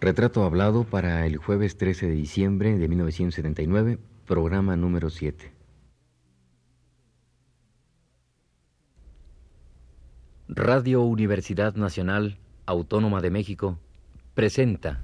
Retrato 0.00 0.44
hablado 0.44 0.84
para 0.84 1.26
el 1.26 1.36
jueves 1.36 1.76
13 1.76 2.06
de 2.06 2.12
diciembre 2.12 2.78
de 2.78 2.88
1979, 2.88 3.98
programa 4.24 4.74
número 4.74 5.10
7. 5.10 5.52
Radio 10.48 11.02
Universidad 11.02 11.74
Nacional 11.74 12.38
Autónoma 12.64 13.20
de 13.20 13.30
México 13.30 13.78
presenta 14.32 15.02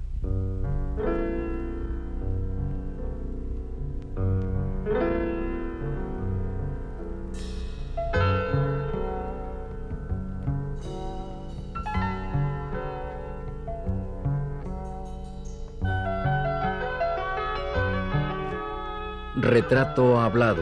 Retrato 19.47 20.19
hablado. 20.19 20.61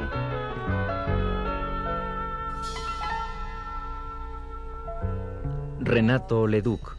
Renato 5.80 6.45
Leduc. 6.45 6.95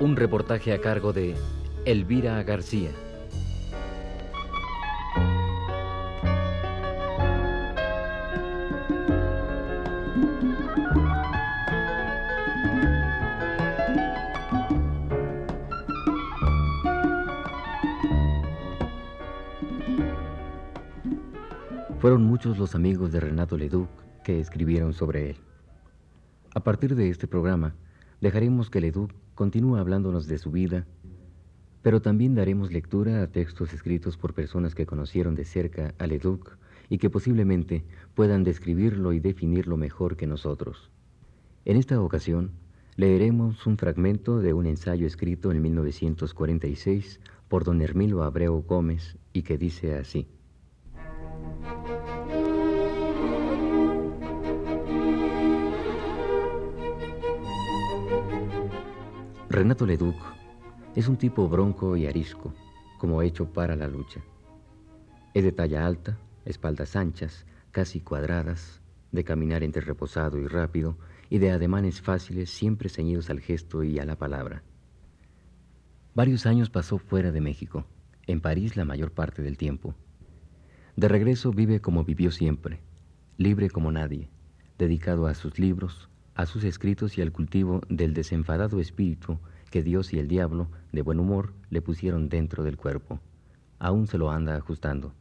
Un 0.00 0.16
reportaje 0.16 0.72
a 0.72 0.80
cargo 0.80 1.12
de 1.12 1.36
Elvira 1.84 2.42
García. 2.42 2.90
Fueron 22.08 22.24
muchos 22.24 22.56
los 22.56 22.74
amigos 22.74 23.12
de 23.12 23.20
Renato 23.20 23.58
Leduc 23.58 23.90
que 24.24 24.40
escribieron 24.40 24.94
sobre 24.94 25.28
él. 25.28 25.36
A 26.54 26.60
partir 26.60 26.94
de 26.94 27.10
este 27.10 27.26
programa, 27.26 27.74
dejaremos 28.22 28.70
que 28.70 28.80
Leduc 28.80 29.12
continúe 29.34 29.76
hablándonos 29.76 30.26
de 30.26 30.38
su 30.38 30.50
vida, 30.50 30.86
pero 31.82 32.00
también 32.00 32.34
daremos 32.34 32.72
lectura 32.72 33.22
a 33.22 33.26
textos 33.26 33.74
escritos 33.74 34.16
por 34.16 34.32
personas 34.32 34.74
que 34.74 34.86
conocieron 34.86 35.34
de 35.34 35.44
cerca 35.44 35.92
a 35.98 36.06
Leduc 36.06 36.56
y 36.88 36.96
que 36.96 37.10
posiblemente 37.10 37.84
puedan 38.14 38.42
describirlo 38.42 39.12
y 39.12 39.20
definirlo 39.20 39.76
mejor 39.76 40.16
que 40.16 40.26
nosotros. 40.26 40.90
En 41.66 41.76
esta 41.76 42.00
ocasión, 42.00 42.52
leeremos 42.96 43.66
un 43.66 43.76
fragmento 43.76 44.40
de 44.40 44.54
un 44.54 44.64
ensayo 44.64 45.06
escrito 45.06 45.52
en 45.52 45.60
1946 45.60 47.20
por 47.48 47.64
don 47.64 47.82
Hermilo 47.82 48.22
Abreu 48.22 48.64
Gómez 48.66 49.18
y 49.34 49.42
que 49.42 49.58
dice 49.58 49.94
así. 49.96 50.26
Renato 59.50 59.86
Leduc 59.86 60.14
es 60.94 61.08
un 61.08 61.16
tipo 61.16 61.48
bronco 61.48 61.96
y 61.96 62.06
arisco, 62.06 62.52
como 62.98 63.22
hecho 63.22 63.50
para 63.50 63.76
la 63.76 63.88
lucha. 63.88 64.20
Es 65.32 65.42
de 65.42 65.52
talla 65.52 65.86
alta, 65.86 66.18
espaldas 66.44 66.96
anchas, 66.96 67.46
casi 67.70 68.00
cuadradas, 68.00 68.82
de 69.10 69.24
caminar 69.24 69.62
entre 69.62 69.80
reposado 69.80 70.36
y 70.36 70.46
rápido, 70.46 70.98
y 71.30 71.38
de 71.38 71.50
ademanes 71.50 72.02
fáciles 72.02 72.50
siempre 72.50 72.90
ceñidos 72.90 73.30
al 73.30 73.40
gesto 73.40 73.82
y 73.82 73.98
a 73.98 74.04
la 74.04 74.16
palabra. 74.16 74.62
Varios 76.14 76.44
años 76.44 76.68
pasó 76.68 76.98
fuera 76.98 77.32
de 77.32 77.40
México, 77.40 77.86
en 78.26 78.42
París 78.42 78.76
la 78.76 78.84
mayor 78.84 79.12
parte 79.12 79.40
del 79.40 79.56
tiempo. 79.56 79.94
De 80.94 81.08
regreso 81.08 81.52
vive 81.52 81.80
como 81.80 82.04
vivió 82.04 82.32
siempre, 82.32 82.80
libre 83.38 83.70
como 83.70 83.92
nadie, 83.92 84.28
dedicado 84.76 85.26
a 85.26 85.34
sus 85.34 85.58
libros, 85.58 86.10
a 86.38 86.46
sus 86.46 86.62
escritos 86.62 87.18
y 87.18 87.20
al 87.20 87.32
cultivo 87.32 87.80
del 87.88 88.14
desenfadado 88.14 88.78
espíritu 88.78 89.40
que 89.72 89.82
Dios 89.82 90.12
y 90.12 90.20
el 90.20 90.28
diablo, 90.28 90.68
de 90.92 91.02
buen 91.02 91.18
humor, 91.18 91.52
le 91.68 91.82
pusieron 91.82 92.28
dentro 92.28 92.62
del 92.62 92.76
cuerpo. 92.76 93.18
Aún 93.80 94.06
se 94.06 94.18
lo 94.18 94.30
anda 94.30 94.54
ajustando. 94.54 95.12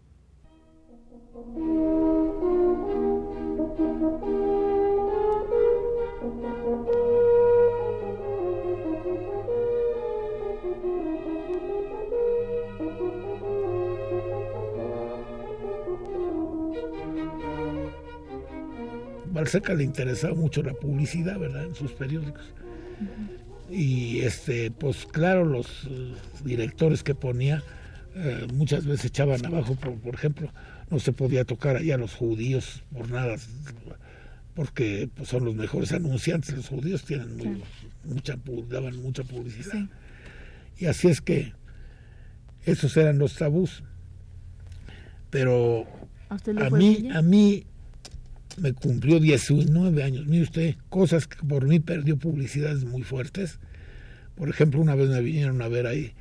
Balseca 19.47 19.73
le 19.73 19.85
interesaba 19.85 20.35
mucho 20.35 20.61
la 20.61 20.73
publicidad, 20.73 21.39
¿verdad? 21.39 21.63
En 21.63 21.73
sus 21.73 21.93
periódicos. 21.93 22.43
Y 23.69 24.19
este, 24.19 24.71
pues 24.71 25.05
claro, 25.05 25.45
los 25.45 25.87
eh, 25.89 26.13
directores 26.43 27.01
que 27.01 27.15
ponía 27.15 27.63
eh, 28.15 28.45
muchas 28.53 28.85
veces 28.85 29.05
echaban 29.05 29.45
abajo, 29.45 29.75
por, 29.75 29.95
por, 29.99 30.15
ejemplo, 30.15 30.51
no 30.89 30.99
se 30.99 31.13
podía 31.13 31.45
tocar 31.45 31.77
allá 31.77 31.95
a 31.95 31.97
los 31.97 32.13
judíos 32.13 32.83
por 32.91 33.09
nada, 33.09 33.35
porque 34.53 35.09
pues, 35.15 35.29
son 35.29 35.45
los 35.45 35.55
mejores 35.55 35.93
anunciantes, 35.93 36.53
los 36.53 36.67
judíos 36.67 37.05
tienen 37.05 37.61
mucha, 38.03 38.37
daban 38.67 38.97
mucha 38.97 39.23
publicidad. 39.23 39.87
Y 40.77 40.87
así 40.87 41.07
es 41.07 41.21
que 41.21 41.53
esos 42.65 42.97
eran 42.97 43.17
los 43.17 43.35
tabús. 43.35 43.81
Pero 45.29 45.87
a, 46.29 46.69
mí, 46.69 47.09
a 47.13 47.21
mí 47.21 47.65
me 48.57 48.73
cumplió 48.73 49.19
19 49.19 50.03
años. 50.03 50.25
Mire 50.25 50.44
usted, 50.44 50.75
cosas 50.90 51.28
que 51.28 51.38
por 51.45 51.68
mí 51.68 51.79
perdió 51.79 52.18
publicidades 52.18 52.84
muy 52.84 53.03
fuertes. 53.03 53.59
Por 54.35 54.50
ejemplo, 54.50 54.81
una 54.81 54.95
vez 54.95 55.09
me 55.09 55.22
vinieron 55.22 55.62
a 55.62 55.68
ver 55.68 55.88
ahí 55.88 56.13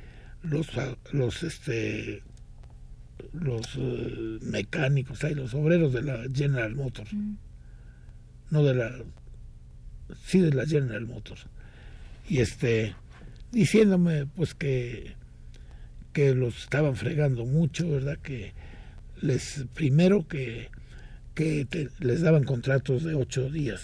los, 0.43 0.69
los, 1.11 1.43
este, 1.43 2.23
los 3.33 3.75
uh, 3.75 4.39
mecánicos, 4.41 5.23
ahí, 5.23 5.35
los 5.35 5.53
obreros 5.53 5.93
de 5.93 6.03
la 6.03 6.23
General 6.33 6.73
Motors. 6.75 7.11
Mm. 7.13 7.35
No 8.51 8.63
de 8.63 8.75
la, 8.75 8.91
sí 10.23 10.39
de 10.39 10.53
la 10.53 10.65
General 10.65 11.05
Motors. 11.05 11.47
Y 12.29 12.39
este, 12.39 12.95
diciéndome 13.51 14.25
pues 14.25 14.53
que, 14.53 15.15
que 16.13 16.35
los 16.35 16.63
estaban 16.63 16.95
fregando 16.95 17.45
mucho, 17.45 17.89
¿verdad? 17.89 18.17
Que 18.17 18.53
les, 19.21 19.65
primero 19.73 20.27
que 20.27 20.69
que 21.37 21.89
les 21.99 22.21
daban 22.21 22.43
contratos 22.43 23.03
de 23.03 23.13
8 23.13 23.51
días, 23.51 23.81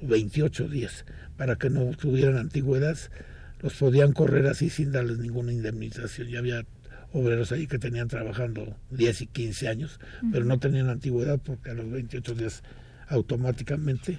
28 0.00 0.68
días, 0.68 1.04
para 1.36 1.56
que 1.56 1.68
no 1.68 1.90
tuvieran 1.90 2.38
antigüedad, 2.38 2.96
los 3.60 3.74
podían 3.74 4.12
correr 4.12 4.46
así 4.46 4.70
sin 4.70 4.90
darles 4.90 5.18
ninguna 5.18 5.52
indemnización. 5.52 6.28
Ya 6.28 6.38
había 6.38 6.64
obreros 7.12 7.52
ahí 7.52 7.66
que 7.66 7.78
tenían 7.78 8.08
trabajando 8.08 8.76
10 8.90 9.20
y 9.20 9.26
15 9.26 9.68
años, 9.68 10.00
pero 10.32 10.46
no 10.46 10.58
tenían 10.58 10.88
antigüedad 10.88 11.38
porque 11.38 11.70
a 11.70 11.74
los 11.74 11.90
28 11.90 12.34
días 12.34 12.62
automáticamente 13.08 14.18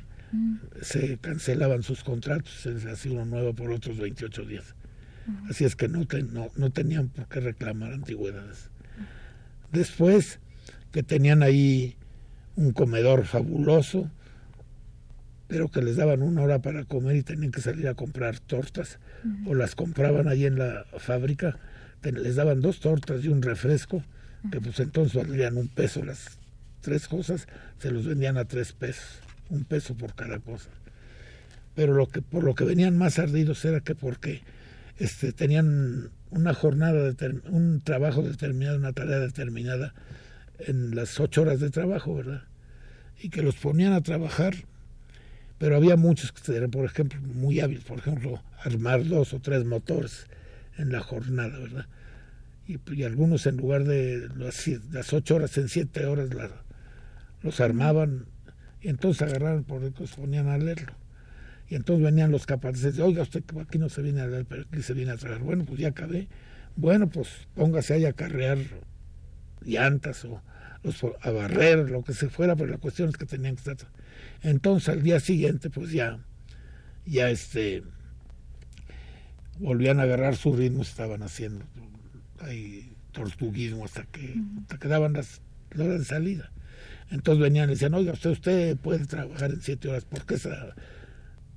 se 0.82 1.18
cancelaban 1.18 1.82
sus 1.82 2.04
contratos, 2.04 2.54
se 2.54 2.72
les 2.72 2.86
hacía 2.86 3.14
uno 3.14 3.26
nuevo 3.26 3.54
por 3.56 3.72
otros 3.72 3.98
28 3.98 4.46
días. 4.46 4.76
Así 5.50 5.66
es 5.66 5.76
que 5.76 5.88
no, 5.88 6.06
no, 6.31 6.52
no 6.56 6.69
tenían 6.69 7.10
por 7.10 7.28
qué 7.28 7.40
reclamar 7.40 7.94
antigüedades. 7.94 8.69
Después 9.72 10.40
que 10.92 11.04
tenían 11.04 11.42
ahí 11.42 11.96
un 12.56 12.71
comedor 12.74 13.25
fabuloso, 13.25 14.09
pero 15.48 15.69
que 15.69 15.81
les 15.81 15.98
daban 15.98 16.21
una 16.21 16.42
hora 16.42 16.59
para 16.59 16.86
comer 16.86 17.18
y 17.18 17.24
tenían 17.24 17.51
que 17.51 17.62
salir 17.62 17.88
a 17.88 17.94
comprar 17.94 18.39
tortas, 18.39 19.00
o 19.45 19.53
las 19.53 19.75
compraban 19.75 20.27
ahí 20.27 20.45
en 20.45 20.57
la 20.57 20.86
fábrica, 20.98 21.57
les 22.03 22.36
daban 22.36 22.62
dos 22.62 22.80
tortas 22.80 23.24
y 23.24 23.27
un 23.27 23.42
refresco, 23.42 24.03
que 24.51 24.59
pues 24.59 24.80
entonces 24.80 25.13
valían 25.13 25.57
un 25.57 25.68
peso 25.68 26.03
las 26.03 26.39
tres 26.81 27.07
cosas, 27.07 27.48
se 27.80 27.92
los 27.92 28.06
vendían 28.06 28.38
a 28.38 28.45
tres 28.45 28.74
pesos, 28.74 29.19
un 29.50 29.63
peso 29.65 29.95
por 29.95 30.15
cada 30.15 30.39
cosa. 30.39 30.69
Pero 31.75 31.94
lo 31.94 32.07
que, 32.07 32.21
por 32.21 32.44
lo 32.44 32.56
que 32.56 32.65
venían 32.65 32.97
más 32.97 33.19
ardidos 33.19 33.63
era 33.65 33.81
que 33.81 33.95
porque 33.95 34.42
este, 34.97 35.31
tenían 35.31 36.09
una 36.31 36.54
jornada, 36.54 37.13
un 37.50 37.81
trabajo 37.81 38.24
determinado, 38.24 38.77
una 38.77 38.94
tarea 38.94 39.19
determinada, 39.19 39.94
en 40.68 40.96
las 40.96 41.19
ocho 41.19 41.42
horas 41.42 41.60
de 41.60 41.69
trabajo, 41.69 42.16
¿verdad? 42.16 42.44
Y 43.19 43.30
que 43.30 43.42
los 43.42 43.56
ponían 43.56 43.94
a 43.94 44.02
trabajar, 44.02 44.56
pero 45.58 45.75
había 45.75 45.96
muchos 45.96 46.31
que 46.31 46.56
eran, 46.56 46.72
por 46.72 46.86
ejemplo, 46.86 47.19
muy 47.22 47.60
hábiles, 47.60 47.84
por 47.84 48.00
ejemplo, 48.00 48.42
armar 48.63 49.06
dos 49.06 49.34
o 49.34 49.40
tres 49.40 49.66
motores 49.66 50.28
en 50.78 50.92
la 50.92 51.02
jornada, 51.02 51.58
¿verdad? 51.60 51.86
y, 52.68 53.04
algunos 53.04 53.46
en 53.48 53.58
lugar 53.58 53.84
de 53.84 54.30
las, 54.36 55.13
ocho 55.13 55.36
horas 55.36 55.58
en 55.58 55.69
siete 55.69 56.06
horas 56.06 56.30
los 57.42 57.60
armaban 57.60 58.25
y 58.81 58.90
entonces 58.90 59.22
agarraron 59.24 59.64
por 59.64 59.84
eso 59.84 60.07
se 60.07 60.16
ponían 60.16 60.48
a 60.48 60.57
leerlo. 60.57 60.94
Y 61.69 61.75
entonces 61.75 62.04
venían 62.04 62.31
los 62.31 62.46
capaces, 62.46 63.00
oiga, 63.00 63.24
usted 63.24 63.44
aquí 63.60 63.78
no 63.78 63.90
se 63.90 64.02
viene 64.02 64.22
a 64.22 64.28
leer, 64.28 64.46
pero 64.46 64.64
aquí 64.64 64.81
se 64.81 64.94
viene 64.94 65.12
a 65.12 65.18
traer. 65.18 65.40
Bueno, 65.40 65.64
pues 65.64 65.80
ya 65.80 65.90
acabé. 65.90 66.28
Bueno, 66.75 67.10
pues 67.10 67.30
póngase 67.56 67.94
ahí 67.94 68.06
a 68.06 68.14
carrear 68.14 68.57
llantas 69.62 70.25
o 70.25 70.42
a 71.22 71.31
barrer, 71.31 71.90
lo 71.90 72.04
que 72.04 72.13
se 72.13 72.30
fuera, 72.30 72.56
pero 72.56 72.72
la 72.72 72.78
cuestión 72.78 73.10
es 73.10 73.18
que 73.18 73.25
tenían 73.25 73.56
que 73.56 73.72
estar. 73.72 73.90
Entonces 74.42 74.90
al 74.90 75.04
día 75.04 75.19
siguiente, 75.19 75.69
pues 75.69 75.92
ya, 75.92 76.19
ya 77.06 77.30
este, 77.30 77.84
volvían 79.60 80.00
a 80.00 80.04
agarrar 80.04 80.36
su 80.36 80.56
ritmo, 80.56 80.81
estaban 80.81 81.22
haciendo 81.22 81.66
ahí 82.40 82.96
tortuguismo 83.12 83.86
hasta 83.86 84.04
que, 84.06 84.36
hasta 84.62 84.78
que 84.78 84.88
daban 84.88 85.13
las, 85.13 85.42
horas 85.75 86.00
de 86.00 86.06
salida. 86.06 86.52
Entonces 87.12 87.42
venían 87.42 87.69
y 87.69 87.74
decían, 87.74 87.94
oiga, 87.94 88.14
usted, 88.14 88.31
usted 88.31 88.78
puede 88.78 89.06
trabajar 89.06 89.52
en 89.52 89.62
siete 89.62 89.90
horas, 89.90 90.06
porque 90.06 90.36
esa, 90.36 90.75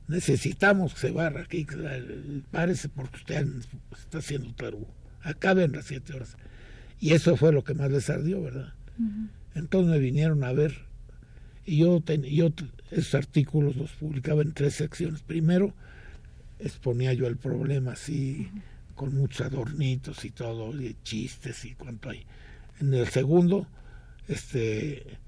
necesitamos 0.08 0.94
que 0.94 1.00
se 1.00 1.10
barra 1.12 1.42
aquí, 1.42 1.66
parece 2.50 2.88
porque 2.88 3.16
usted 3.16 3.46
está 3.96 4.18
haciendo 4.18 4.52
tarugo. 4.54 4.92
Acaben 5.22 5.72
las 5.72 5.86
siete 5.86 6.12
horas. 6.14 6.36
Y 7.04 7.12
eso 7.12 7.36
fue 7.36 7.52
lo 7.52 7.64
que 7.64 7.74
más 7.74 7.90
les 7.90 8.08
ardió, 8.08 8.40
¿verdad? 8.40 8.72
Entonces 9.54 9.90
me 9.90 9.98
vinieron 9.98 10.42
a 10.42 10.54
ver 10.54 10.86
y 11.66 11.76
yo, 11.76 12.02
yo 12.02 12.48
esos 12.90 13.14
artículos 13.14 13.76
los 13.76 13.90
publicaba 13.90 14.40
en 14.40 14.54
tres 14.54 14.76
secciones. 14.76 15.20
Primero 15.20 15.74
exponía 16.58 17.12
yo 17.12 17.26
el 17.26 17.36
problema 17.36 17.92
así, 17.92 18.48
con 18.94 19.14
muchos 19.14 19.46
adornitos 19.46 20.24
y 20.24 20.30
todo, 20.30 20.80
y 20.80 20.96
chistes 21.02 21.66
y 21.66 21.74
cuanto 21.74 22.08
hay. 22.08 22.24
En 22.80 22.94
el 22.94 23.06
segundo, 23.08 23.66
este 24.26 25.18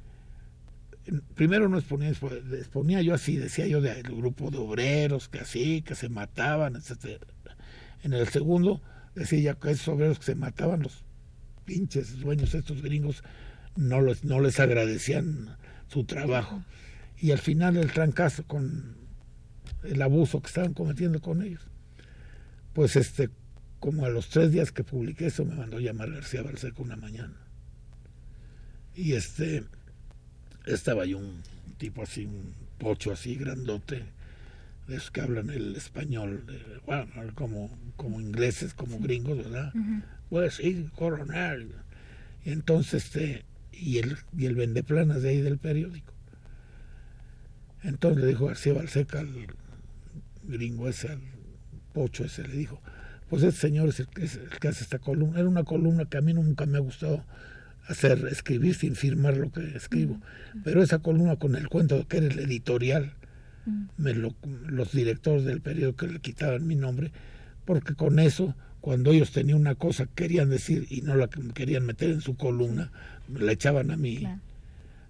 primero 1.34 1.69
no 1.69 1.76
exponía, 1.76 2.08
exponía 2.08 3.02
yo 3.02 3.12
así, 3.12 3.37
decía 3.37 3.67
yo 3.67 3.82
del 3.82 4.02
grupo 4.02 4.50
de 4.50 4.56
obreros 4.56 5.29
que 5.29 5.40
así, 5.40 5.82
que 5.82 5.94
se 5.94 6.08
mataban, 6.08 6.75
etc. 6.76 7.22
En 8.02 8.14
el 8.14 8.26
segundo 8.29 8.81
decía 9.14 9.40
ya 9.40 9.55
que 9.56 9.72
esos 9.72 9.88
obreros 9.88 10.19
que 10.20 10.25
se 10.25 10.37
mataban, 10.37 10.81
los 10.81 11.05
pinches 11.66 12.18
dueños 12.20 12.54
estos 12.54 12.80
gringos, 12.80 13.22
no, 13.76 14.00
los, 14.00 14.24
no 14.24 14.40
les 14.40 14.58
agradecían 14.58 15.56
su 15.88 16.04
trabajo. 16.04 16.62
Y 17.18 17.32
al 17.32 17.38
final 17.38 17.76
el 17.76 17.92
trancazo 17.92 18.44
con 18.46 18.96
el 19.82 20.00
abuso 20.00 20.40
que 20.40 20.46
estaban 20.46 20.72
cometiendo 20.72 21.20
con 21.20 21.42
ellos. 21.42 21.62
Pues 22.72 22.96
este, 22.96 23.30
como 23.80 24.04
a 24.06 24.08
los 24.08 24.28
tres 24.28 24.52
días 24.52 24.72
que 24.72 24.84
publiqué 24.84 25.26
eso, 25.26 25.44
me 25.44 25.54
mandó 25.54 25.80
llamar 25.80 26.10
García 26.10 26.42
Balseco 26.42 26.82
una 26.82 26.96
mañana. 26.96 27.36
Y 28.94 29.12
este, 29.12 29.64
estaba 30.64 31.04
yo 31.04 31.19
un 31.19 31.42
tipo 31.78 32.02
así, 32.02 32.24
un 32.24 32.54
pocho 32.78 33.12
así 33.12 33.36
grandote, 33.36 34.04
de 34.88 34.96
esos 34.96 35.10
que 35.10 35.20
hablan 35.20 35.50
el 35.50 35.74
español, 35.74 36.44
bueno, 36.86 37.06
como, 37.34 37.70
como 37.96 38.20
ingleses, 38.20 38.72
como 38.72 38.98
gringos, 39.00 39.38
¿verdad? 39.38 39.72
Pues 40.28 40.55
sí, 40.55 40.88
coronel. 40.94 41.73
Y 42.44 42.50
entonces, 42.50 43.05
este, 43.05 43.44
y 43.73 43.99
el, 43.99 44.17
y 44.37 44.46
el 44.46 44.55
vendeplanas 44.55 45.23
de 45.23 45.31
ahí 45.31 45.40
del 45.40 45.58
periódico. 45.58 46.12
Entonces 47.82 48.23
le 48.23 48.28
dijo 48.28 48.46
García 48.46 48.73
Balseca 48.73 49.20
al 49.20 49.46
gringo 50.43 50.88
ese, 50.88 51.08
al 51.08 51.20
pocho 51.93 52.25
ese, 52.25 52.46
le 52.46 52.56
dijo, 52.56 52.81
pues 53.28 53.43
este 53.43 53.61
señor 53.61 53.88
es 53.88 54.00
el, 54.00 54.08
que 54.08 54.69
hace 54.69 54.84
esta 54.84 54.99
columna. 54.99 55.38
Era 55.38 55.49
una 55.49 55.64
columna 55.64 56.05
que 56.06 56.19
a 56.19 56.20
mí 56.20 56.32
nunca 56.32 56.67
me 56.67 56.79
ha 56.79 56.81
gustado 56.81 57.25
hacer, 57.88 58.26
escribir 58.31 58.75
sin 58.75 58.94
firmar 58.94 59.37
lo 59.37 59.50
que 59.50 59.76
escribo. 59.76 60.20
Pero 60.64 60.82
esa 60.82 60.99
columna 60.99 61.37
con 61.37 61.55
el 61.55 61.69
cuento 61.69 61.99
de 61.99 62.05
que 62.05 62.19
era 62.19 62.26
el 62.26 62.38
editorial, 62.38 63.14
me 63.96 64.14
los 64.14 64.93
directores 64.93 65.44
del 65.44 65.61
periódico 65.61 66.06
le 66.06 66.20
quitaban 66.20 66.67
mi 66.67 66.76
nombre, 66.76 67.11
porque 67.64 67.94
con 67.94 68.19
eso, 68.20 68.55
cuando 68.86 69.10
ellos 69.10 69.32
tenían 69.32 69.58
una 69.58 69.74
cosa 69.74 70.06
que 70.06 70.12
querían 70.14 70.48
decir 70.48 70.86
y 70.90 71.00
no 71.00 71.16
la 71.16 71.26
querían 71.26 71.84
meter 71.84 72.08
en 72.08 72.20
su 72.20 72.36
columna, 72.36 72.92
la 73.36 73.50
echaban 73.50 73.90
a 73.90 73.96
mi, 73.96 74.24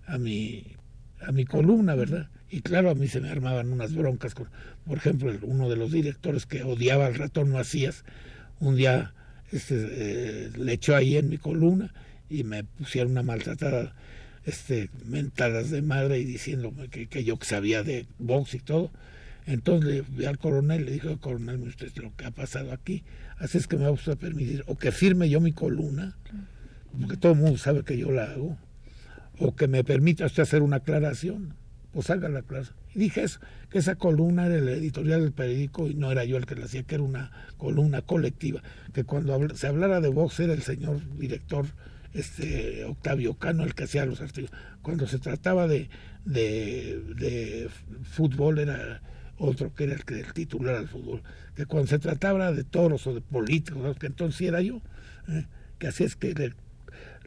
a 0.06 0.17
mi, 0.17 0.64
a 1.20 1.31
mi 1.31 1.44
columna, 1.44 1.94
¿verdad? 1.94 2.31
Y 2.49 2.62
claro, 2.62 2.88
a 2.88 2.94
mí 2.94 3.06
se 3.06 3.20
me 3.20 3.28
armaban 3.28 3.70
unas 3.70 3.94
broncas. 3.94 4.34
Con, 4.34 4.49
por 4.87 4.96
ejemplo, 4.96 5.31
uno 5.43 5.69
de 5.69 5.76
los 5.76 5.93
directores 5.93 6.46
que 6.46 6.62
odiaba 6.62 7.05
al 7.05 7.17
ratón 7.17 7.50
Macías, 7.50 8.06
un 8.61 8.76
día 8.76 9.12
este, 9.52 9.75
eh, 9.76 10.50
le 10.56 10.73
echó 10.73 10.96
ahí 10.96 11.19
en 11.19 11.28
mi 11.28 11.37
columna 11.37 11.93
y 12.31 12.44
me 12.44 12.64
pusieron 12.64 13.12
una 13.12 13.25
maltratada, 13.25 13.94
este, 14.46 14.88
mentadas 15.05 15.69
de 15.70 15.82
madre 15.82 16.19
y 16.19 16.25
diciéndome 16.25 16.88
que, 16.88 17.08
que 17.08 17.25
yo 17.25 17.38
sabía 17.43 17.82
de 17.82 18.06
box 18.19 18.55
y 18.55 18.61
todo. 18.61 18.90
Entonces 19.44 19.87
le 19.87 20.00
vi 20.00 20.25
al 20.25 20.38
coronel, 20.38 20.87
le 20.87 20.93
dije, 20.93 21.19
coronel, 21.19 21.61
usted 21.61 21.94
lo 21.96 22.17
que 22.17 22.25
ha 22.25 22.31
pasado 22.31 22.73
aquí, 22.73 23.05
así 23.38 23.59
es 23.59 23.67
que 23.67 23.77
me 23.77 23.88
va 23.88 23.91
a 23.91 24.17
permitir, 24.17 24.65
o 24.67 24.77
que 24.77 24.93
firme 24.93 25.29
yo 25.29 25.41
mi 25.41 25.53
columna, 25.53 26.17
porque 26.99 27.17
todo 27.17 27.33
el 27.33 27.38
mundo 27.38 27.59
sabe 27.59 27.83
que 27.85 27.99
yo 27.99 28.11
la 28.11 28.25
hago, 28.25 28.56
o 29.38 29.55
que 29.55 29.69
me 29.69 29.85
permita 29.85 30.27
usted 30.27 30.43
hacer 30.43 30.62
una 30.62 30.77
aclaración, 30.77 31.55
pues 31.93 32.11
haga 32.11 32.29
la 32.29 32.41
aclaración. 32.41 32.77
Y 32.94 33.00
dije 33.00 33.23
eso, 33.23 33.41
que 33.71 33.79
esa 33.79 33.97
columna 33.97 34.47
era 34.47 34.56
el 34.56 34.69
editorial 34.69 35.23
del 35.23 35.33
periódico 35.33 35.87
y 35.88 35.94
no 35.94 36.11
era 36.11 36.25
yo 36.25 36.37
el 36.37 36.47
que 36.47 36.55
la 36.55 36.65
hacía, 36.65 36.83
que 36.83 36.94
era 36.94 37.05
una 37.05 37.31
columna 37.59 38.03
colectiva, 38.03 38.62
que 38.93 39.05
cuando 39.05 39.55
se 39.55 39.67
hablara 39.67 40.00
de 40.00 40.09
Vox 40.09 40.41
era 40.41 40.55
el 40.55 40.62
señor 40.62 41.00
director 41.19 41.67
este 42.17 42.85
Octavio 42.85 43.35
Cano 43.35 43.65
el 43.65 43.75
que 43.75 43.85
hacía 43.85 44.06
los 44.06 44.21
artículos. 44.21 44.50
Cuando 44.83 45.06
se 45.06 45.19
trataba 45.19 45.67
de, 45.69 45.88
de, 46.25 47.69
fútbol 48.05 48.59
era 48.59 49.03
otro 49.38 49.75
que 49.75 49.85
era 49.85 49.94
el, 49.94 50.05
que, 50.05 50.21
el 50.21 50.33
titular 50.33 50.79
del 50.79 50.88
fútbol. 50.88 51.23
Que 51.55 51.67
cuando 51.67 51.88
se 51.88 51.99
trataba 51.99 52.53
de 52.53 52.65
toros 52.65 53.06
o 53.06 53.15
de 53.15 53.21
políticos, 53.21 53.97
que 53.99 54.06
entonces 54.06 54.41
era 54.43 54.61
yo, 54.61 54.81
¿eh? 55.29 55.47
que 55.79 55.88
así 55.88 56.05
es 56.05 56.17
que 56.17 56.35
le 56.35 56.55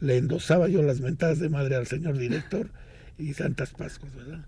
le 0.00 0.16
endosaba 0.16 0.68
yo 0.68 0.82
las 0.82 1.00
mentadas 1.00 1.38
de 1.38 1.48
madre 1.48 1.76
al 1.76 1.86
señor 1.86 2.18
director 2.18 2.70
y 3.18 3.34
Santas 3.34 3.70
Pascuas, 3.70 4.14
¿verdad? 4.14 4.46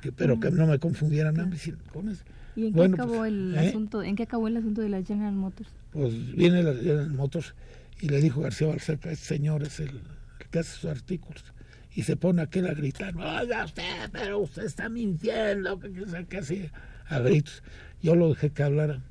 Que, 0.00 0.12
pero 0.12 0.38
que 0.38 0.50
no 0.50 0.66
me 0.66 0.78
confundieran 0.78 1.38
a 1.40 1.46
mí 1.46 1.56
con 1.92 2.08
eso. 2.08 2.22
¿Y 2.56 2.66
en 2.66 2.74
qué, 2.74 2.84
acabó 2.84 3.16
pues, 3.16 3.32
el 3.32 3.54
¿eh? 3.56 3.68
asunto, 3.68 4.02
en 4.02 4.14
qué 4.14 4.22
acabó 4.22 4.46
el 4.46 4.56
asunto 4.56 4.82
de 4.82 4.88
la 4.88 5.02
General 5.02 5.32
Motors? 5.32 5.70
Pues 5.90 6.36
viene 6.36 6.62
la 6.62 6.74
General 6.74 7.10
Motors 7.10 7.54
y 8.00 8.08
le 8.08 8.20
dijo 8.20 8.42
García 8.42 8.68
Barceca, 8.68 9.10
este 9.10 9.24
señor 9.24 9.62
es 9.64 9.80
el, 9.80 10.00
que 10.50 10.58
hace 10.60 10.78
sus 10.78 10.90
artículos. 10.90 11.44
Y 11.96 12.02
se 12.02 12.16
pone 12.16 12.42
aquel 12.42 12.66
a 12.66 12.74
gritar, 12.74 13.16
oiga 13.16 13.64
usted, 13.64 14.10
pero 14.12 14.40
usted 14.40 14.64
está 14.64 14.88
mintiendo, 14.88 15.78
que, 15.80 16.26
que 16.28 16.38
así, 16.38 16.70
a 17.06 17.18
gritos. 17.20 17.62
Yo 18.02 18.14
lo 18.14 18.30
dejé 18.30 18.50
que 18.50 18.62
hablara. 18.62 19.02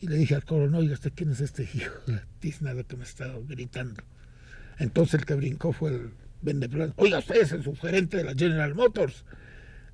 Y 0.00 0.06
le 0.06 0.16
dije 0.16 0.34
al 0.34 0.44
coronel, 0.44 0.82
oiga, 0.82 0.94
¿usted 0.94 1.12
quién 1.14 1.30
es 1.30 1.40
este 1.40 1.62
hijo 1.62 1.92
de 2.06 2.20
tiznada 2.38 2.84
que 2.84 2.96
me 2.96 3.04
está 3.04 3.32
gritando? 3.48 4.02
Entonces 4.78 5.20
el 5.20 5.26
que 5.26 5.34
brincó 5.34 5.72
fue 5.72 5.90
el 5.90 6.10
vendedor. 6.40 6.92
Oiga, 6.96 7.18
usted 7.18 7.42
es 7.42 7.52
el 7.52 7.64
subgerente 7.64 8.18
de 8.18 8.24
la 8.24 8.34
General 8.34 8.74
Motors. 8.74 9.24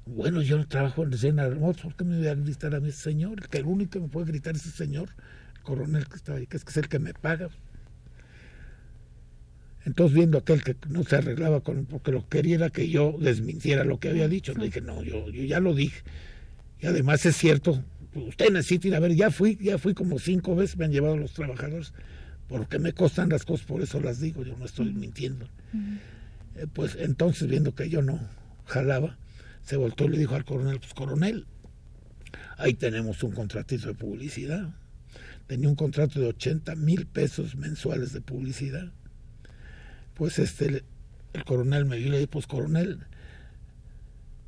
Bueno, 0.07 0.43
yo 0.43 0.59
no 0.59 0.69
trabajo 0.69 1.05
en 1.05 1.13
la 1.13 1.17
General 1.17 1.57
Motors, 1.57 1.83
¿por 1.85 1.97
qué 1.97 2.05
me 2.05 2.19
voy 2.19 2.27
a 2.27 2.35
gritar 2.35 2.75
a 2.75 2.81
mi 2.81 2.93
señor? 2.93 3.41
El 3.41 3.49
que 3.49 3.59
el 3.59 3.65
único 3.65 3.93
que 3.93 4.01
me 4.01 4.09
puede 4.09 4.27
gritar 4.27 4.55
es 4.55 4.67
el 4.67 4.73
señor, 4.73 5.09
el 5.57 5.63
coronel 5.63 6.07
que 6.07 6.17
está 6.17 6.35
ahí, 6.35 6.47
que 6.47 6.59
es, 6.59 6.65
que 6.65 6.71
es 6.71 6.77
el 6.77 6.89
que 6.89 6.99
me 6.99 7.15
paga. 7.15 7.49
Entonces, 9.87 10.15
viendo 10.15 10.39
aquel 10.39 10.63
que 10.63 10.77
no 10.89 11.05
se 11.05 11.17
arreglaba 11.17 11.61
con 11.61 11.85
porque 11.87 12.11
lo 12.11 12.27
quería 12.29 12.57
era 12.57 12.71
que 12.71 12.89
yo 12.89 13.17
desmintiera 13.19 13.85
lo 13.85 13.99
que 13.99 14.11
había 14.11 14.29
dicho, 14.29 14.55
le 14.55 14.67
dije, 14.67 14.81
no, 14.81 15.03
yo, 15.03 15.31
yo 15.31 15.43
ya 15.45 15.61
lo 15.61 15.75
dije. 15.75 16.03
Y 16.85 16.87
además 16.87 17.25
es 17.25 17.39
cierto, 17.39 17.83
usted 18.15 18.51
necesita 18.51 18.89
ir 18.89 18.95
a 18.95 19.01
ver, 19.01 19.15
ya 19.15 19.31
fui, 19.31 19.57
ya 19.57 19.79
fui 19.79 19.95
como 19.95 20.19
cinco 20.19 20.55
veces, 20.55 20.77
me 20.77 20.85
han 20.85 20.93
llevado 20.93 21.17
los 21.17 21.33
trabajadores 21.33 21.95
porque 22.47 22.79
me 22.79 22.93
costan 22.93 23.31
las 23.31 23.47
cosas, 23.47 23.65
por 23.65 23.81
eso 23.81 24.01
las 24.01 24.21
digo, 24.21 24.45
yo 24.45 24.55
no 24.59 24.67
estoy 24.67 24.93
mintiendo. 24.93 25.49
Eh, 26.57 26.67
pues 26.71 26.95
entonces, 27.01 27.49
viendo 27.49 27.75
que 27.75 27.89
yo 27.89 28.03
no 28.03 28.21
jalaba, 28.67 29.17
se 29.63 29.79
voltó 29.79 30.05
y 30.05 30.09
le 30.11 30.19
dijo 30.19 30.35
al 30.35 30.45
coronel, 30.45 30.79
pues 30.79 30.93
coronel, 30.93 31.47
ahí 32.59 32.75
tenemos 32.75 33.23
un 33.23 33.33
contratito 33.33 33.87
de 33.87 33.95
publicidad. 33.95 34.69
Tenía 35.47 35.71
un 35.71 35.77
contrato 35.77 36.21
de 36.21 36.27
80 36.27 36.75
mil 36.77 37.07
pesos 37.07 37.57
mensuales 37.57 38.13
de 38.13 38.21
publicidad. 38.21 38.93
Pues 40.13 40.39
este, 40.39 40.85
el 41.33 41.45
coronel 41.47 41.87
me 41.87 41.97
vio 41.97 42.09
y 42.09 42.11
le 42.11 42.19
dijo, 42.19 42.33
pues 42.33 42.47
coronel, 42.47 43.07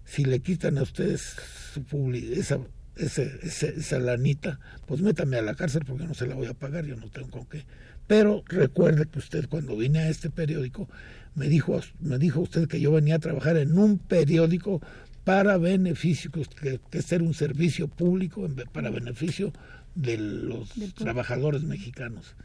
si 0.06 0.24
le 0.24 0.40
quitan 0.40 0.78
a 0.78 0.82
ustedes 0.82 1.36
su 1.74 2.12
esa, 2.14 2.58
ese, 2.96 3.38
esa 3.42 3.98
lanita, 3.98 4.58
pues 4.86 5.02
métame 5.02 5.36
a 5.36 5.42
la 5.42 5.54
cárcel 5.54 5.82
porque 5.86 6.04
no 6.04 6.14
se 6.14 6.26
la 6.26 6.34
voy 6.34 6.46
a 6.46 6.54
pagar, 6.54 6.86
yo 6.86 6.96
no 6.96 7.10
tengo 7.10 7.28
con 7.28 7.46
qué. 7.46 7.66
Pero 8.06 8.42
recuerde 8.46 9.06
que 9.06 9.18
usted 9.18 9.48
cuando 9.48 9.76
vine 9.76 9.98
a 9.98 10.08
este 10.08 10.30
periódico 10.30 10.88
me 11.34 11.48
dijo, 11.48 11.78
me 12.00 12.18
dijo 12.18 12.40
usted 12.40 12.68
que 12.68 12.80
yo 12.80 12.92
venía 12.92 13.16
a 13.16 13.18
trabajar 13.18 13.58
en 13.58 13.76
un 13.78 13.98
periódico 13.98 14.80
para 15.24 15.58
beneficio, 15.58 16.30
que, 16.30 16.80
que 16.88 17.02
ser 17.02 17.20
un 17.20 17.34
servicio 17.34 17.88
público 17.88 18.48
para 18.72 18.90
beneficio 18.90 19.52
de 19.96 20.18
los 20.18 20.70
trabajadores 20.94 21.64
mexicanos. 21.64 22.36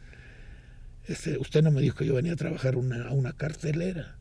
este, 1.06 1.38
usted 1.38 1.62
no 1.62 1.70
me 1.70 1.80
dijo 1.80 1.96
que 1.96 2.06
yo 2.06 2.14
venía 2.14 2.32
a 2.32 2.36
trabajar 2.36 2.76
una, 2.76 3.08
a 3.08 3.12
una 3.12 3.32
cartelera. 3.32 4.16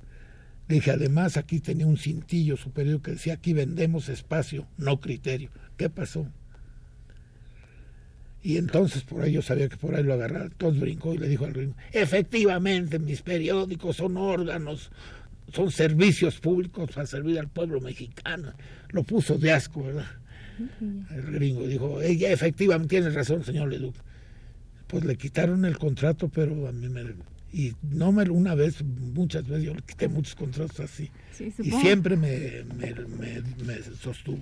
Le 0.72 0.76
dije, 0.76 0.92
además 0.92 1.36
aquí 1.36 1.60
tenía 1.60 1.86
un 1.86 1.98
cintillo 1.98 2.56
superior 2.56 3.02
que 3.02 3.12
decía, 3.12 3.34
aquí 3.34 3.52
vendemos 3.52 4.08
espacio, 4.08 4.66
no 4.78 5.02
criterio. 5.02 5.50
¿Qué 5.76 5.90
pasó? 5.90 6.26
Y 8.42 8.56
entonces 8.56 9.04
por 9.04 9.22
ahí 9.22 9.34
yo 9.34 9.42
sabía 9.42 9.68
que 9.68 9.76
por 9.76 9.94
ahí 9.94 10.04
lo 10.04 10.14
agarraba. 10.14 10.46
Entonces 10.46 10.80
brincó 10.80 11.14
y 11.14 11.18
le 11.18 11.28
dijo 11.28 11.44
al 11.44 11.52
gringo, 11.52 11.76
efectivamente 11.92 13.00
mis 13.00 13.22
periódicos 13.22 13.98
son 13.98 14.16
órganos, 14.16 14.92
son 15.52 15.72
servicios 15.72 16.40
públicos 16.40 16.90
para 16.94 17.06
servir 17.06 17.38
al 17.38 17.50
pueblo 17.50 17.82
mexicano. 17.82 18.54
Lo 18.92 19.04
puso 19.04 19.38
de 19.38 19.52
asco, 19.52 19.84
¿verdad? 19.84 20.08
El 21.14 21.34
gringo 21.34 21.68
dijo, 21.68 22.02
efectivamente 22.02 22.96
tiene 22.96 23.10
razón, 23.10 23.44
señor 23.44 23.68
Leduc. 23.68 23.96
Pues 24.88 25.04
le 25.04 25.18
quitaron 25.18 25.66
el 25.66 25.78
contrato, 25.78 26.30
pero 26.30 26.66
a 26.66 26.72
mí 26.72 26.88
me... 26.88 27.14
Y 27.54 27.74
no 27.82 28.12
me 28.12 28.30
una 28.30 28.56
vez, 28.56 28.84
muchas 28.84 29.46
veces 29.48 29.66
yo 29.66 29.74
le 29.74 29.82
quité 29.82 30.08
muchos 30.08 30.36
contratos 30.36 30.80
así. 30.80 31.10
y 31.40 31.72
siempre 31.72 32.16
me, 32.16 32.64
me, 32.78 32.94
me 33.66 33.82
sostuvo. 34.02 34.40